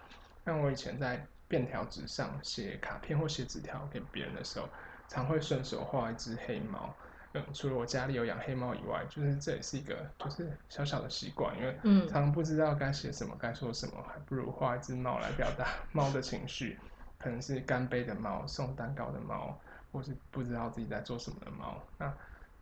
[0.48, 4.66] 像我以前在便条纸上写卡片或写纸条给别人的时候，
[5.06, 6.94] 常会顺手画一只黑猫。
[7.34, 16.78] 嗯，除了我家里有养黑猫以外，就是这也是一个就是小小的习惯，因为嗯常常不知道该写什么、该说什么，还不如画一只猫来表达 猫的情绪，
[17.18, 19.60] 可能是干杯的猫、送蛋糕的猫，
[19.92, 21.78] 或是不知道自己在做什么的猫。
[21.98, 22.10] 那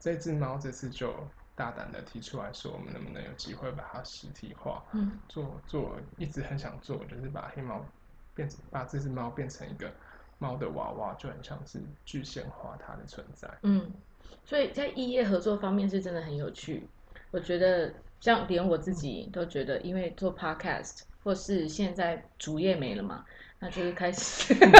[0.00, 1.14] 这只猫这次就
[1.56, 4.84] 大胆的提出来说，我们能不能有机会把它实体化？
[4.92, 7.84] 嗯，做做一直很想做，就是把黑猫
[8.34, 9.90] 变成把这只猫变成一个
[10.38, 13.48] 猫的娃娃，就很像是具现化它的存在。
[13.62, 13.90] 嗯，
[14.44, 16.86] 所以在异业合作方面是真的很有趣。
[17.30, 23.24] 我觉得像连我自己都觉得，因为做 podcast 或是现在主业没了嘛，
[23.58, 24.70] 那就是开始 真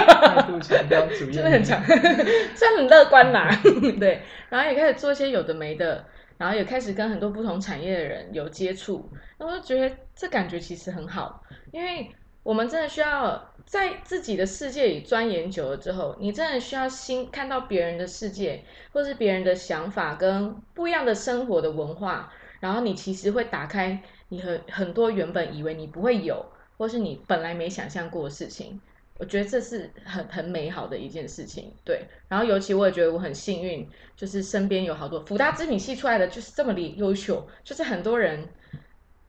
[0.90, 1.82] 的很强，
[2.54, 3.50] 虽然很乐观啦，
[3.98, 6.04] 对，然后也开始做一些有的没的，
[6.38, 12.10] 然后也开始跟很多不同产业的人有接触，那我就觉得这感觉其实很好，因为
[12.42, 26.46] 我们真的需要在自己的世界里钻研久了之后，你真的需要新看到别人的世界，或是别人的想法跟不一样的生活的文化，然后你其实会打开你很很多原本以为你不会有，
[26.76, 28.80] 或是你本来没想象过的事情。
[29.18, 32.04] 我觉得这是很很美好的一件事情，对。
[32.28, 38.46] 然后尤其我也觉得我很幸运，就是身边有好多福大织品系出来的就是这么的优秀，就是很多人，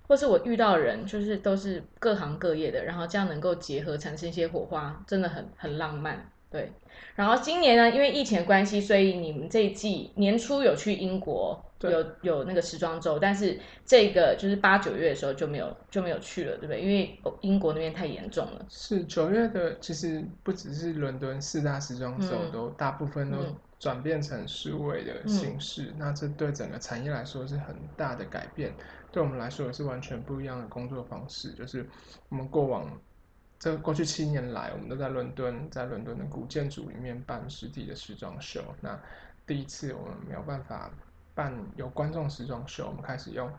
[0.08, 6.71] 或是我遇到的人，就是都是各行各业的，然后这样能够结合产生一些火花，真的很很浪漫，对。
[7.15, 16.81] 然后今年呢，因为疫情的关系，所以你们这一季年初有去英国，有有那个时装周，但是这个就是八九月的时候就没有就没有去了，对不对？
[16.81, 18.65] 因为哦英国那边太严重了。
[18.69, 28.73] 是九月的，其实不只是伦敦四大时装周嗯都大部分都嗯转变成数位的形式，那这对整个产业来说是很大的改变，
[29.12, 31.51] 对我们来说也是完全不一样的工作方式。
[31.51, 31.88] 就是
[32.29, 32.91] 我们过往
[33.60, 38.63] 这过去七年来，我们都在伦敦，在伦敦的古建筑里面办实体的时装秀。
[38.82, 39.00] 那
[39.46, 40.91] 第一次我们没有办法
[41.34, 43.52] 办有观众时装秀，我们开始用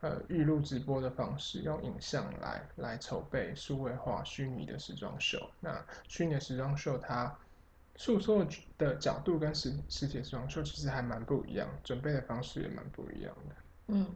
[0.00, 5.38] 呃预录直播的方式，用影像来来筹备数位化虚拟的时装秀。
[5.60, 7.32] 那虚拟的时装秀它
[7.94, 13.54] 诉说的角度跟实实体的时装秀其实还蛮不一样，准备的方式也蛮不一样的。
[13.88, 14.06] 嗯，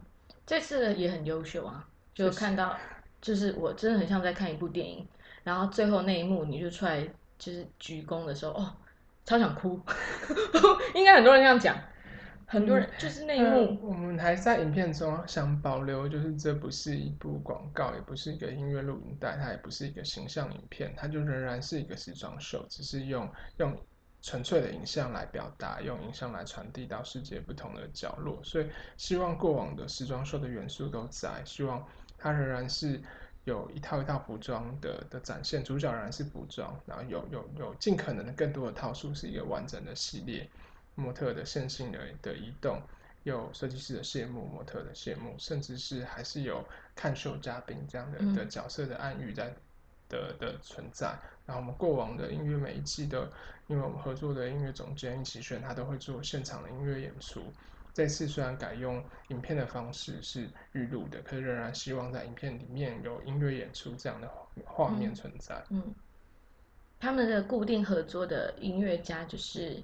[0.45, 2.77] 这次也很优秀啊，就看到，
[3.21, 5.07] 就是我真的很像在看一部电影，
[5.43, 8.73] 然后最后那一幕你就出来就是鞠躬的时候，哦，
[9.25, 9.79] 超想哭，
[10.95, 11.75] 应该很多人这样讲，
[12.45, 23.27] 很多人就是那一幕，呃我们还在影片中想保留，就是这不是一部广告，也不是一个音乐录影带，它也不是一个形象影片，它就仍然是一个时装秀，只是用
[23.57, 23.75] 用
[24.21, 28.39] 纯粹的影像来表达，用影像来传递到世界不同的角落。
[28.43, 31.83] 所以希望过往的时装秀的元素都在，希望
[32.19, 33.01] 它仍然是
[33.45, 40.49] 有一套一套服装的的展现，主角仍然是服装，然后有有有尽可能的更多的套数是一个完整的系列。
[40.93, 42.79] 模特的线性的的移动，
[43.23, 49.53] 有设计师的谢幕、模特的谢幕，甚至是还是有看秀嘉宾这样的嗯的角色的暗喻在
[50.09, 51.17] 的的存在。
[51.45, 53.31] 然后我们过往的音乐每一季的，
[53.67, 57.41] 因为我们合作的音乐总监一起选，他都会做现场的音乐演出。
[57.93, 64.27] 这次虽然改用影片的方式是预录的，可是仍然希望在影片里面有音乐演出这样的
[64.65, 65.63] 画画面嗯存在。
[65.69, 65.93] 嗯，
[66.99, 69.81] 他们的固定合作的音乐家就是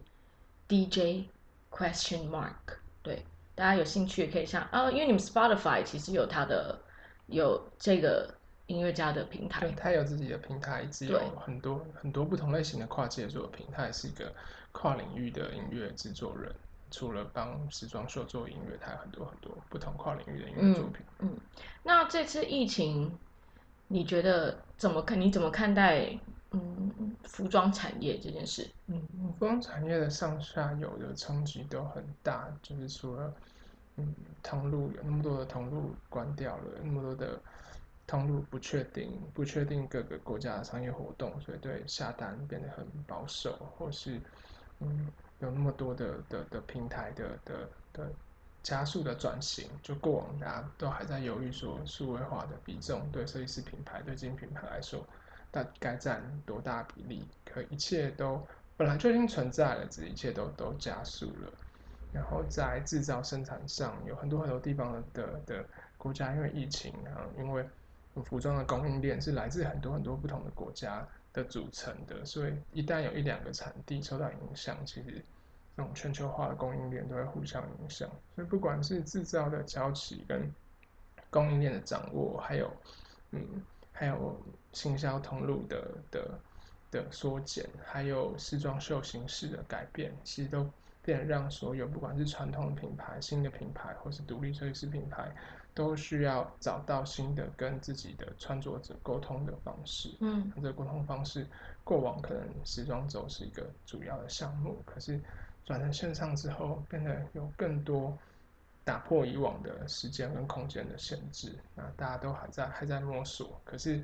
[0.67, 1.27] DJ
[1.69, 3.23] Question Mark，对，
[3.55, 6.79] 大家有兴趣也可以上哦，因为你们 Spotify 其实有他的
[7.27, 8.33] 有这个
[8.67, 13.67] 音乐家的平台对，台，他有自己的平台，一直有很多很多不同类型的跨界作品。
[13.71, 14.33] 他也是一个
[14.71, 16.53] 跨领域的音乐制作人，
[16.89, 21.05] 除了帮时装秀做音乐，他有很多很多不同跨领域的音乐作品。
[21.19, 21.37] 嗯，
[21.83, 23.11] 那这次疫情，
[23.87, 25.19] 你觉得怎么看？
[25.19, 26.17] 你怎么看待
[26.51, 28.69] 嗯服装产业这件事？
[28.87, 29.01] 嗯，
[29.37, 33.33] 服装产业的上下游的冲击都很大，就是除了
[33.97, 37.39] 嗯通路有那么多的通路关掉了，那么多的
[38.05, 44.21] 通路不确定，不确定各个国家的商业活动，所以对下单变得很保守，或是
[44.79, 45.07] 嗯
[45.39, 48.09] 有那么多的的的平台的的的
[48.63, 55.05] 加速的转型，就过往大家都还在犹豫说数位化的比重对设计师品牌对精品品牌来说。
[55.49, 57.25] 大概占多大比例？
[57.45, 58.45] 可一切都
[58.75, 61.49] 本来就已经存在了，只一切都都加速了。
[62.11, 65.65] 然后在制造生产上，有很多很多地方的的
[65.97, 67.65] 国家因为疫情啊，因为
[68.25, 75.23] 服装的供应链是来自很多很多不同的国家的组成的，所以一旦有一两个产地受到影响，其实
[75.75, 78.09] 这种全球化的供应链都会互相影响。
[78.35, 80.51] 所以不管是制造的交期跟
[81.29, 82.71] 供应链的掌握，还有
[83.31, 83.63] 嗯。
[83.99, 84.39] 还有
[84.73, 86.39] 行销通路的的
[86.91, 90.69] 的缩减，还有时装秀形式的改变，其实都
[91.01, 95.35] 变让所有不管是传统品牌、新的品牌，或是独立设计师品牌，
[95.77, 100.09] 都需要找到新的跟自己的穿着者沟通的方式。
[100.21, 101.45] 嗯这个沟通方式，
[101.83, 105.21] 过往可能时装周是一个主要的项目，可是
[105.63, 108.17] 转成线上之后，变得有更多
[108.83, 111.53] 打破以往的时间跟空间的限制。
[111.75, 114.03] 那大家都还在还在摸索，可是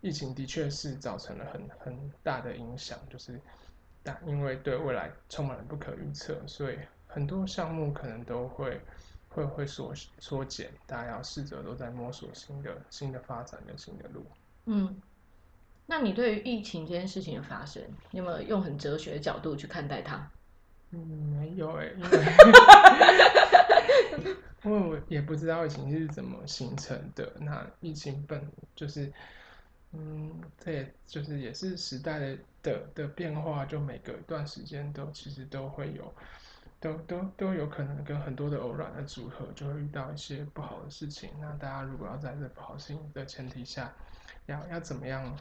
[0.00, 3.40] 疫情的确是造成了很很大的影响，就是
[4.02, 8.80] 但因为对未来充满了不可预测，所以很多项目可能都会
[9.34, 14.24] 会会缩缩减，大家要试着都在摸索新的新的发展跟新的路。
[14.66, 15.02] 嗯，
[15.86, 17.82] 那你对于疫情这件事情的发生，
[18.12, 20.30] 你有没有用很哲学的角度去看待它？
[20.90, 21.86] 嗯，没有哎、
[24.12, 27.32] 因为因为我也不知道疫情是怎么形成的。
[27.40, 29.12] 那疫情本就是，
[29.90, 36.14] 嗯，这也就是也是时代的的的变化，就每隔一段时间都其实都会有，
[36.84, 41.30] 都都都有可能跟很多的偶然的组合，就会遇到一些不好的事情。
[41.40, 43.90] 那大家如果要在这不好事情的前提下，
[44.44, 45.34] 要要怎么样？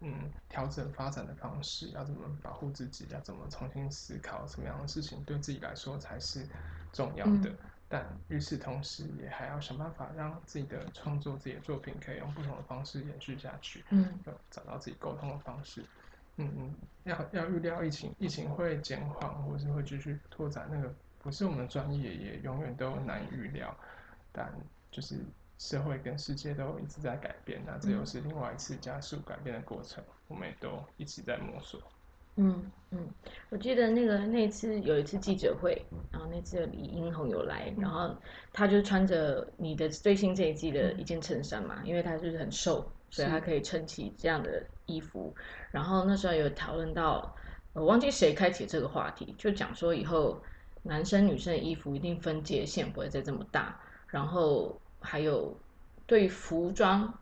[0.00, 6.44] 嗯，调整发展的方式，要怎么保护自己，要怎么重新思考什么样的事情对自己来说才是
[6.92, 7.50] 重要的。
[7.50, 7.56] 嗯
[7.86, 15.84] 但与此同时，也还要想办法让自己的创作、自己的作品可以用不同的方式延续下去，嗯要找到自己沟通的方式。
[16.36, 16.74] 嗯嗯，
[17.04, 23.74] 要要预料疫情疫情会减缓，或是会继续拓展，那个不是我们专业，也永远都难以预料。
[24.32, 24.52] 但
[24.90, 25.16] 就是
[25.58, 31.80] 社会跟世界都一直在改变，那这又是另外一次加速改变的过程，我们也都一直在摸索。
[32.36, 33.08] 嗯嗯，
[33.50, 35.80] 我记得那个那次有一次记者会，
[36.10, 38.12] 然后那次有李英红有来，然后
[38.52, 45.34] 他就穿着你的最新这一季的一件衬衫嘛，因为他就是很瘦，所以他可以撑起这样的衣服。
[45.70, 47.34] 然后那时候有讨论到，
[47.72, 50.42] 我忘记谁开启这个话题，就讲说以后
[50.82, 55.56] 男生女生的衣服一定分界线不会再这么大，然后还有
[56.06, 57.12] 对服装，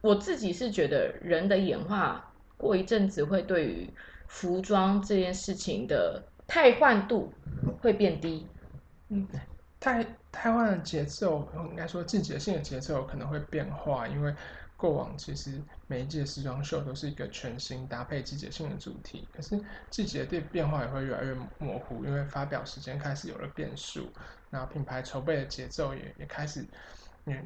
[0.00, 3.88] 我自己是觉得人的演化过一阵子会对于
[4.26, 7.32] 服装这件事情的汰换度
[7.80, 8.46] 会变低。
[9.08, 9.26] 嗯，
[9.78, 14.34] 太台湾的节奏，应该说季节性的节奏可能会变化，因为
[14.80, 24.10] 过往其实每一届时装秀都是一个全新搭配季节性的主题，可是季节的变化也会越来越模糊，因为发表时间开始有了变数，
[24.48, 26.64] 然后品牌筹备的节奏也也开始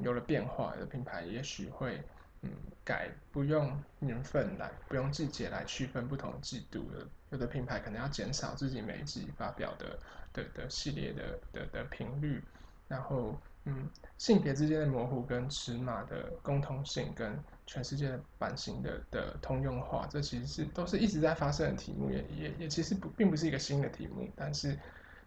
[0.01, 2.01] 有了变化，有的品牌也许会
[2.43, 2.51] 嗯
[2.85, 9.99] 改不用年份来，不用季节来区分不同季度的，有的品牌可能要减少自己每一季发表的
[10.33, 12.41] 的的系列的的的频率，
[12.87, 13.89] 然后嗯
[14.19, 24.79] 性别之间的模糊跟尺码的共通性跟全世界的版型的的通用化，这其实是都是一直在发生的题目，也也也其实不并不是一个新的题目，但是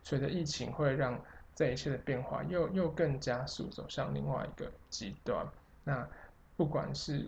[0.03, 1.19] 随着疫情会让
[1.55, 5.45] 这一切的变化又又更加速走向另外一个极端。
[5.83, 6.07] 那
[6.55, 7.27] 不管是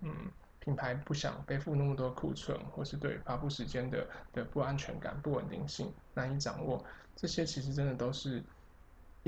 [0.00, 0.12] 嗯
[0.60, 6.84] 品牌不想背负那么多库存，或是对发布时间的的不安全感、不稳定性难以掌握，
[7.14, 8.42] 这些其实真的都是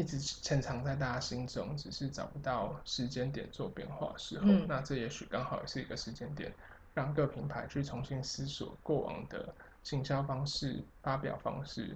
[0.00, 4.46] 一直潜藏在大家心中，只是找不到时间点做变化的时候。
[4.46, 6.50] 嗯那这也许刚好也是一个时间点，
[6.94, 11.94] 让各品牌去重新思索过往的行销方式、发表方式，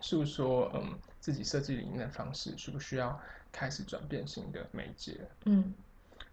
[0.00, 3.18] 诉说嗯自己设计理念的方式，需不需要
[3.52, 5.20] 开始转变新的媒介？
[5.44, 5.72] 嗯，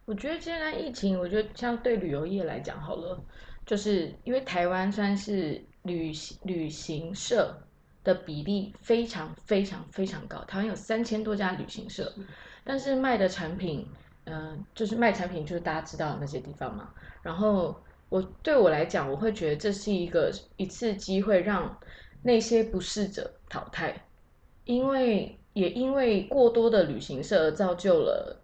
[0.06, 3.24] 我觉得现在疫情，我觉得像对旅游业来讲好了，
[3.64, 7.56] 就是因为台湾算是旅行旅行社
[8.14, 12.12] 的比例非常非常非常高，台湾有三千多家旅行社，
[12.64, 13.88] 但是卖的产品，
[14.26, 16.90] 嗯、就是卖产品就是大家知道的那些地方嘛。
[17.22, 17.76] 然后
[18.10, 21.78] 我对我来讲，我会觉得这是一个一次机会，让
[22.24, 24.06] 那些不适者淘汰，
[24.66, 28.42] 因为也因为过多的旅行社而造就了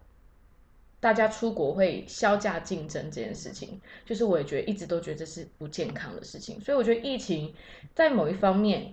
[0.98, 7.54] 大家出国会销价竞争这件事情，就是我也觉得一直都觉得这是不健康的事情，所以我觉得疫情
[7.94, 8.92] 在某一方面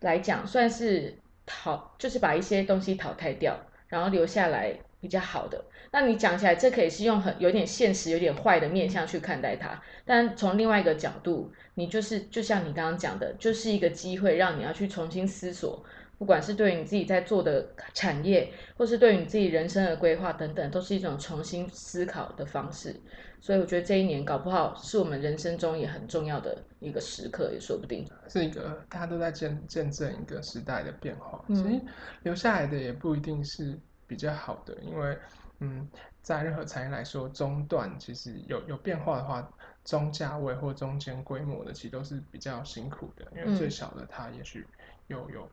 [0.00, 1.14] 来讲算是
[1.46, 5.64] 淘，就是把一些东西淘汰掉，然后留下来比较好的。
[5.90, 15.84] 那你讲起来，这可以是用很有点现实、有点坏的面向去看待它，但从另外一个角度，你就是就像你刚刚讲的，就是一个机会，让你要去重新思索，
[16.18, 22.94] 不管是对于你自己在做的产业，或是对于你自己人生的规划等等，都是一种重新思考的方式。
[23.40, 28.08] 所以我觉得这一年搞不好是我们人生中也很重要的一个时刻，也说不定。
[28.26, 31.80] 是一个大家都在见见证一个时代的变化，嗯其实
[32.22, 35.18] 留下来的也不一定是比较好的，因为
[35.60, 35.86] 嗯，
[36.22, 39.46] 在任何产业来说，中段其实有有变化的话，
[39.84, 44.66] 中价位或中间规模的其实都是比较辛苦的，因为嗯最小的它也许
[45.08, 45.46] 有有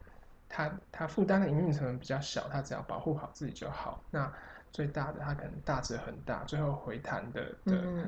[0.51, 4.03] 它它负担的营运成本比较小，它只要保护好自己就好。
[4.11, 4.31] 那
[4.71, 7.55] 最大的它可能大值很大，最后回弹的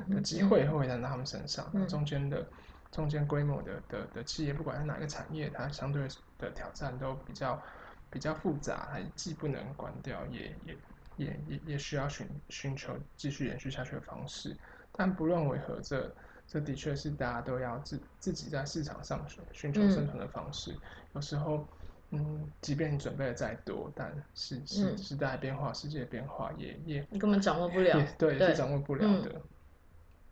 [0.10, 1.70] 的机会也会回弹到他们身上。
[1.74, 2.46] 那嗯中间的
[2.92, 7.62] 中间规模的的的企业，不管是哪个产业，它相对的挑战都比较
[8.10, 10.78] 比较复杂，还既不能关掉，也也
[11.16, 14.56] 也也也需要寻寻求继续延续下去的方式。
[14.92, 16.14] 但不论为何，这
[16.48, 20.80] 这的确是大家都要自自己在市场上寻寻求生存的方式。
[21.14, 21.68] 有时候，
[22.14, 29.42] 嗯，即便你准备的再多，但是时时代变化、世界变化，也也你根本掌握不了，对，是掌握不了的。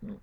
[0.02, 0.16] 嗯。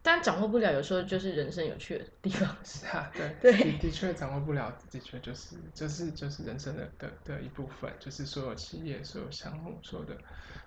[0.00, 2.56] 但掌握不了，有时候就是人生有趣的地方。
[2.64, 10.16] 是啊，对，对，的确掌握不了，的确就是就是就是人生的的的一部分，就是所有企业、所有项目、所有的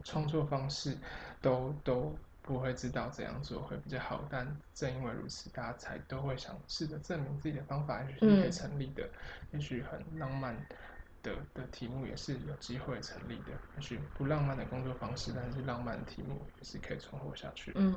[0.03, 0.95] 创作方式，
[1.41, 2.15] 都都
[2.51, 4.27] 不会知道怎样做会比较好。
[4.29, 9.07] 但正因为如此，大家才都会想试着证明自己的方法也许是可以成立的，
[9.53, 10.55] 也许很浪漫
[11.23, 17.71] 的的题目也是有机会成立的，也许不浪漫的工作方式，但是浪漫的题目也是可以存活下去。
[17.75, 17.95] 嗯。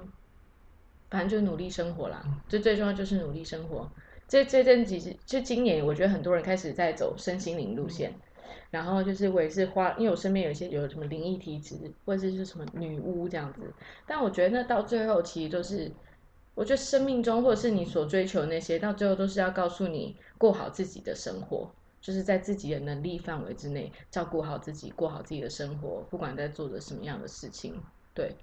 [1.11, 3.91] 反正就是努力生活啦，最最重要就是努力生活。
[4.27, 8.13] 这这阵其实就今年，我觉得很多人开始在走身心灵路线。
[8.71, 13.61] 然后就是我也是花，因为我身边有一些有什么灵异体质，或者是什么女巫这样子。
[14.07, 15.91] 但我觉得那到最后其实都是，
[16.55, 27.75] 我觉得生命中或者是你所追求那些，到最后都是要告诉你过好自己的生活，就是在自己的能力范围之内照顾好自己，过好自己的生活，不管在做着什么样的事情，
[28.13, 28.35] 对。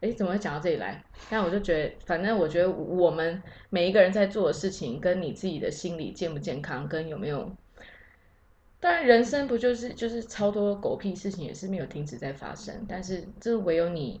[0.00, 1.00] 哎，怎么会讲到这里来？
[1.30, 3.40] 但我就觉得，反正我觉得我们
[3.70, 7.48] 每一个人在做的事情，跟你自己的心理健不健康，跟有没有，
[8.82, 12.84] 当然人生不就是就是超多狗屁事情也是没有停止在发生。
[12.88, 14.20] 但是这唯有你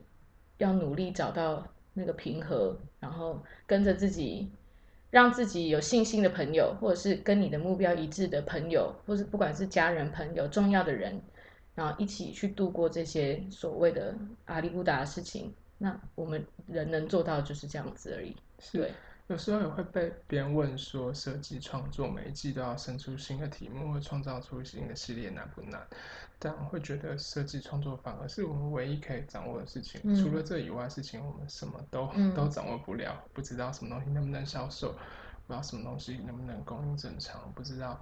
[0.58, 4.48] 要努力找到那个平和，然后跟着自己，
[5.10, 11.20] 让自己有信心的朋友，或者是跟你的目标一致的朋友，或是不管是家人、朋友、重要的人，
[11.74, 15.52] 然后一起去度过这些所谓的阿里不达的事情。
[15.78, 18.36] 那我们人能做到就是这样子而已。
[18.60, 18.88] 是，
[19.28, 25.80] 有时候也会被别人问说，设计创作每一季都要生出新的题目，或创造出新的系列难不难？
[26.38, 30.00] 但我会觉得设计创作反而是我们唯一可以掌握的事情。
[30.16, 34.92] 除了这以外事情，我们什么都都掌握不了，不知道什么东西能不能销售，
[35.46, 37.98] 不知道什么东西能不能供应正常，不知道。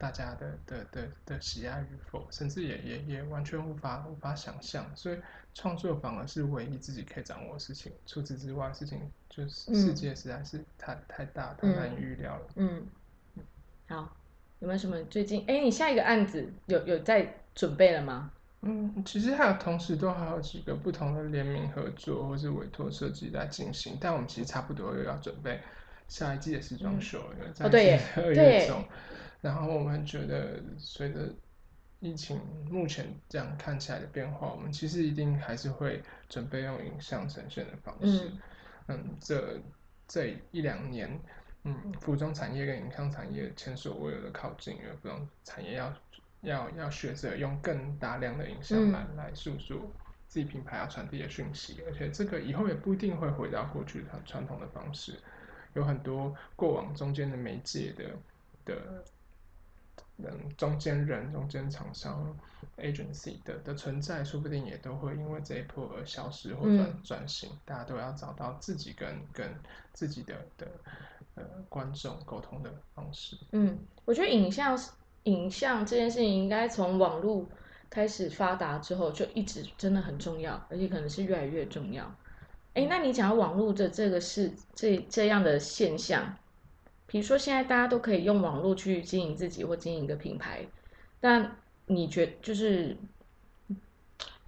[0.00, 5.18] 大家的的的的喜爱与否，甚至也也也完全无法无法想象，所以
[5.52, 7.92] 创作反而是唯一自己可以掌握的事情。
[8.06, 8.98] 除此之外，事情
[9.28, 12.46] 就是世界实在是太太大，太难预料了。
[12.56, 12.86] 嗯，
[13.88, 14.16] 好，
[14.60, 15.44] 有没有什么最近？
[15.46, 18.32] 哎，你下一个案子有有在准备了吗？
[18.62, 25.60] 嗯，其实还有同时都还有几个不同的联名合作或是委托设计在进行，但我们其实差不多又要准备
[26.08, 27.66] 下一季的时装秀了，在
[28.16, 28.82] 二月中。
[29.40, 31.34] 然后我们觉得，随着
[31.98, 32.38] 疫情
[32.70, 38.30] 目前这样看起来的变化，我们其实一定还是会准备用影像呈现的方式。
[38.88, 39.58] 嗯，这
[40.06, 41.18] 这一两年，
[41.64, 45.94] 嗯，服装产业跟影像产业前所未有的靠近，因为服装产业要
[46.42, 49.90] 要要学着用更大量的影像来来诉说
[50.28, 55.18] 自己品牌要传递的讯息，而且这个以后也不一定会回到过去传传统的方式，
[55.72, 58.04] 有很多过往中间的媒介的
[58.66, 59.04] 的。
[60.24, 62.36] 嗯，中间人、中间厂商
[62.78, 67.50] agency 的的存在，说不定也都会因为这一波而消失或转转型。
[67.64, 69.48] 大家都要找到自己跟跟
[69.92, 70.66] 自己的的
[71.34, 73.36] 呃观众沟通的方式。
[73.52, 74.78] 嗯，我觉得影像
[75.24, 77.46] 影像这件事情，应该从网络
[77.88, 82.04] 开始发达之后，就一直真的很重要，而且可能是越来越重要。
[82.74, 86.36] 哎，那你讲网络的这个是这这样的现象？
[87.12, 90.64] 比如说，现在大家都可以用网络去经营自己或经营一个品牌，
[91.18, 91.56] 但
[91.86, 92.96] 你觉就是，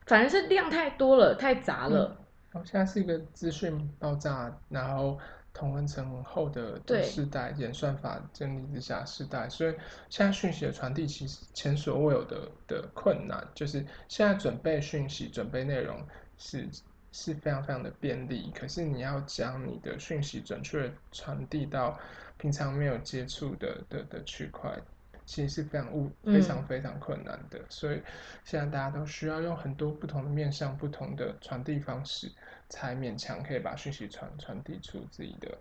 [0.07, 2.17] 反正是量太多了，太杂了。
[2.53, 5.19] 然后现在是一个资讯爆炸，然后
[5.53, 9.75] 同温层后的时代，演算法建立之下时代，所以
[10.09, 16.01] 现在讯息的传递其实前所未有的的困难，就是现在准备讯息、准备内容
[16.39, 16.69] 是
[17.11, 21.99] 是非常非常的便利，可是你要将你的讯息准确传递到。
[22.43, 24.77] 平常没有接触的的的区块，
[25.25, 28.03] 其实是非常物非常非常困难的，所以
[28.43, 32.29] 现在大家都需要用很多不同的面向、不同的传递方式，
[32.69, 35.57] 才勉强可以把讯息传传递出自己的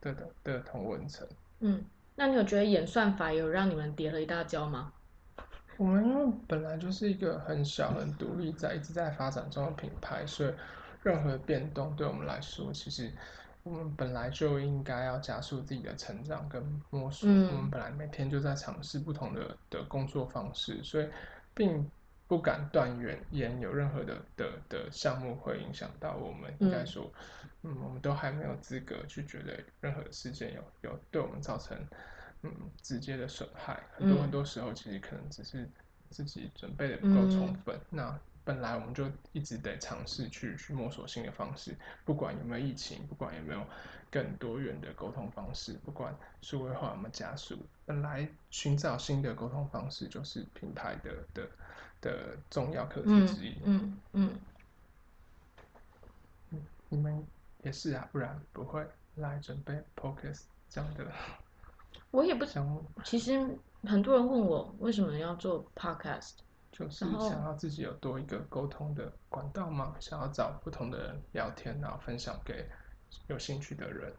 [0.00, 1.24] 的的的同文层。
[1.60, 1.84] 嗯，
[2.16, 4.92] 那你有觉得演算法有让你们跌了一大跤吗？
[5.76, 10.52] 我们因为本来就是一个很小、很独立在一直在发展中的品牌，所以
[11.04, 13.12] 任何变动对我们来说，其实。
[13.64, 17.28] 我们本来就应该要加速自己的成长跟摸索。
[17.28, 21.08] 我们本来每天就在尝试不同的的工作方式，所以
[21.54, 21.90] 并
[22.28, 22.94] 不敢断
[23.30, 26.54] 言有任何的的的项目会影响到我们。
[26.58, 27.10] 应该说，
[27.62, 31.74] 嗯，我们都还没有资格去觉得任何事件有有对我们造成
[32.42, 32.52] 嗯
[32.82, 33.82] 直接的损害。
[33.96, 35.66] 很多很多时候，其实可能只是
[36.10, 37.80] 自己准备的不够充分。
[37.88, 41.74] 那本来我们就一直得尝试去去摸索新的方式，
[42.04, 43.64] 不管有没有疫情，不管有没有
[44.10, 51.48] 更多元的沟通方式，不管数位化有没有加速，本来寻找新的沟通方式就是品牌的的
[52.02, 53.56] 的重要课题之一。
[53.64, 54.38] 嗯嗯，
[56.90, 57.26] 你们
[57.62, 61.10] 也是啊，不然不会来准备 Podcast 这样的。
[62.10, 66.34] 我也不想，其实很多人问我为什么要做 Podcast。
[66.76, 69.94] 就是想要自己有多一个沟通的管道吗？
[70.00, 72.66] 想要找不同的人聊天，然后分享给
[73.28, 74.12] 有兴趣的人。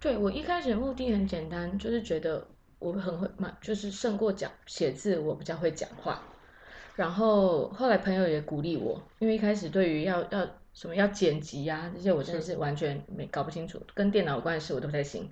[0.00, 2.44] 对我一开始的目的很简单，就是觉得
[2.80, 6.20] 我很会嘛，就是胜过讲写字，我比较会讲话。
[6.96, 15.30] 然后后来朋友也鼓励我，因为一开始对于要要什么要剪辑啊这些，我真的是完全没搞不清楚，跟电脑有关的事我都不太行。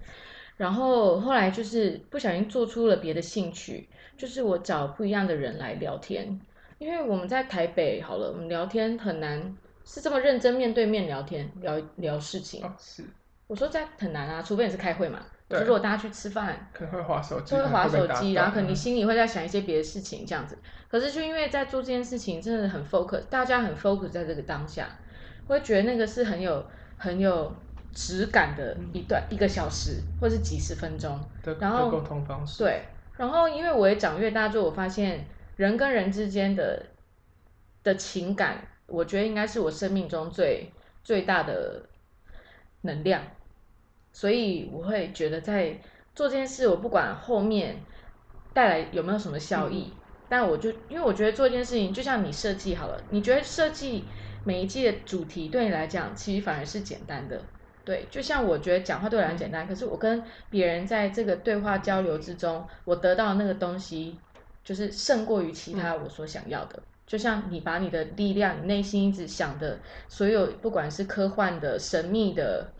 [0.56, 3.88] 然后后来就是不小心做出了别的兴趣。
[4.16, 6.40] 就是我找不一样的人来聊天，
[6.78, 9.54] 因为我们在台北好了，我们聊天很难
[9.84, 12.64] 是这么认真面对面聊天聊聊事情。
[12.78, 13.04] 是，
[13.46, 15.20] 我说在很难啊，除非你是开会嘛。
[15.50, 20.56] 就如果大家去吃饭，可能会划手机，会划手机，然后可能你心里会在想一些别的事情这样子。
[20.88, 24.88] 可是就因为在做这件事情，真的很 focus，大家很 focus 在这个当下，
[25.46, 26.64] 会觉得那个是很有
[26.96, 27.54] 很有
[27.96, 32.62] 质感的一段一个小时或是几十分钟的沟通方式。
[32.62, 32.82] 对。
[33.16, 35.26] 然后，因为我也长越大，就我发现
[35.56, 36.84] 人跟人之间的
[37.82, 40.70] 的情感，我觉得应该是我生命中最
[41.02, 41.88] 最大的
[42.82, 43.22] 能量。
[44.12, 45.80] 所以我会觉得，在
[46.14, 47.82] 做这件事，我不管后面
[48.52, 49.90] 带来有没有什么效益，
[50.28, 54.04] 但我就因为我觉得做一件事情，就像你设计好了，你觉得设计
[54.44, 57.40] 每一季的主题对你来讲，其实反而是简单的。
[57.86, 60.20] 对，就像我觉得讲话对我来讲简单，可是我跟
[60.50, 64.18] 别人在这个对话交流之中，我得到那个东西，
[64.64, 66.82] 就是胜过于其他我所想要的。
[67.06, 69.78] 就像你把你的力量，你内心一直想的
[70.08, 72.72] 所有，不管是科幻的、神秘的、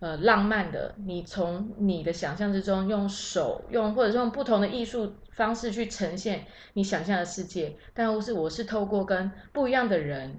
[0.00, 10.34] 呃浪漫的，你从你的想象之中，用手用或者是用不同的艺术方式去呈现你想象的世界，但不是我是透过跟不一样的人。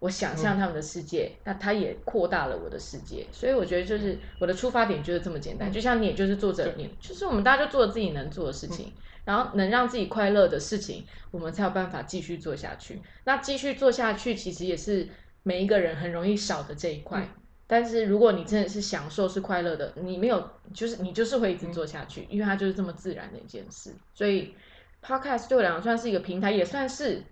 [0.00, 5.72] 我想象他们的世界，那他也扩大了我的世界，所以我觉得就是我的出发点就是这么简单。
[5.72, 8.92] 就像你，也就是做着你，就是我们大家就做自己能做的事情，
[9.24, 13.02] 然后能让自己快乐的事情，我们才有办法继续做下去。
[13.24, 15.08] 那继续做下去，其实也是
[15.42, 17.28] 每一个人很容易少的这一块。
[17.66, 23.92] 但是如果你真的是享受是快乐的，你没有，就是你就是会一直做下去，因为它就是这么自然的一件事。
[24.14, 24.54] 所以
[25.02, 27.24] ，Podcast 对我来讲算是一个平台，也算是。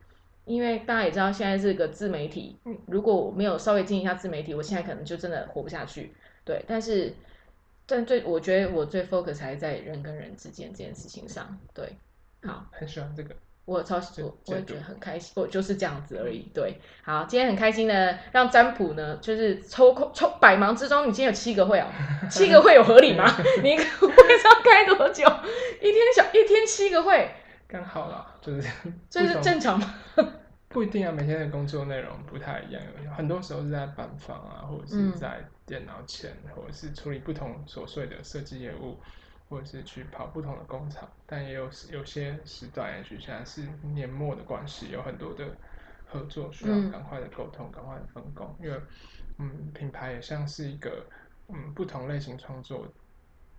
[0.46, 2.56] 因为大家也知道，现在是个自媒体。
[2.64, 6.14] 嗯，如果我没有稍微经营一下自媒体，我现在可能就真的活不下去。
[6.44, 7.12] 对，但是，
[7.84, 11.58] 但最我觉得我最 focus 还在人跟人之间这件事情上。
[11.74, 11.96] 对，
[12.44, 13.34] 好，很喜欢这个，
[13.64, 15.32] 我超喜，我我也觉得很开心。
[15.34, 16.48] 我就是这样子而已。
[16.54, 21.88] 对，好，今天很开心的让占卜呢，就是抽空抽百忙之中，你今天有七个会哦，
[22.30, 23.24] 七个会有合理吗？
[23.64, 25.24] 你一个会要开多久？
[25.80, 27.28] 一天小一天七个会。
[27.68, 28.68] 刚好啦，就是
[29.10, 29.94] 这是正常吗？
[30.68, 32.82] 不一定啊，每天的工作内容不太一样，
[33.16, 38.98] 很多时候是在板房啊，或者是在电脑前，或者是处理不同琐碎的设计业务，
[39.48, 41.08] 或者是去跑不同的工厂。
[41.24, 45.44] 但也有有些时段，也许现在是年末的关系，有很多的
[46.06, 48.54] 合作需要赶快的沟通，赶快的分工。
[48.60, 48.78] 因为
[49.38, 51.06] 嗯，品牌也像是一个
[51.48, 52.86] 嗯不同类型创作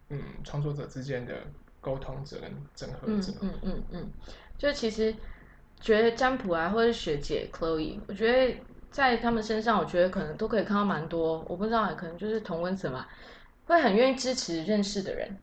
[0.10, 1.34] 嗯创作者之间的。
[1.80, 4.12] 沟通者跟整合者，嗯嗯嗯，
[4.58, 5.14] 就其实
[5.80, 8.58] 觉得占卜啊，或者学姐 Chloe，我觉得
[8.92, 11.46] 在他们身上，我觉得可能都可以看到蛮多。
[11.48, 13.08] 我不知道，可能就是同温层嘛，
[13.66, 15.38] 会很愿意支持认识的人，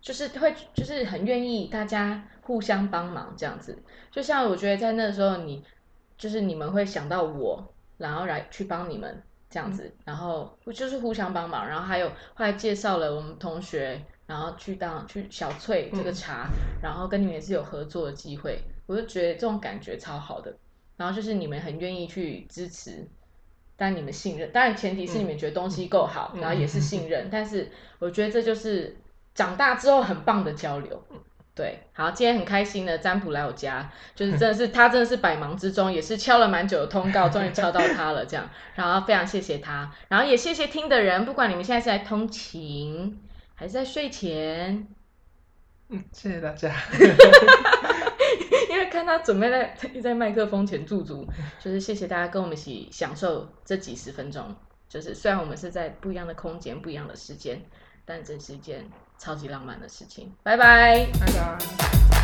[0.00, 3.78] 就是会就是很愿意大家互相帮忙这样子。
[4.10, 5.64] 就像我觉得在那时候，你
[6.18, 14.04] 就是你们会想到我，然后来去帮你们这样子，然后就是互相帮忙，然后还有后来介绍了我们同学。
[14.26, 16.48] 然后去当去小翠这个茶，
[16.82, 20.56] 然后跟你们也是有合作的机会，我就觉得这种感觉超好的。
[20.96, 23.06] 然后就是你们很愿意去支持，
[23.76, 27.28] 但你们信任，当然前提是你们觉得东西够好，然后也是信任。
[27.30, 28.96] 但是我觉得这就是
[29.34, 31.02] 长大之后很棒的交流。
[31.54, 38.50] 对，好，今天很开心的占卜来我家，就是 真的是他真的是百忙之中也是敲了蛮久的通告，终于敲到他了这样。
[38.74, 43.20] 然后非常谢谢他，然后也谢谢听的人，不管你们现在是在通勤。
[43.56, 44.86] 还是在睡前，
[45.88, 46.72] 嗯，谢谢大家。
[48.70, 51.26] 因为看他准备在在麦克风前驻足，
[51.58, 54.54] 就是谢谢大家跟我们一起享受这几十分钟。
[54.88, 57.64] 就是虽然我们是在不一样的空间、不一样的时间，
[58.04, 58.86] 但这是一件
[59.18, 60.32] 超级浪漫的事情。
[60.42, 62.15] 拜拜，拜拜。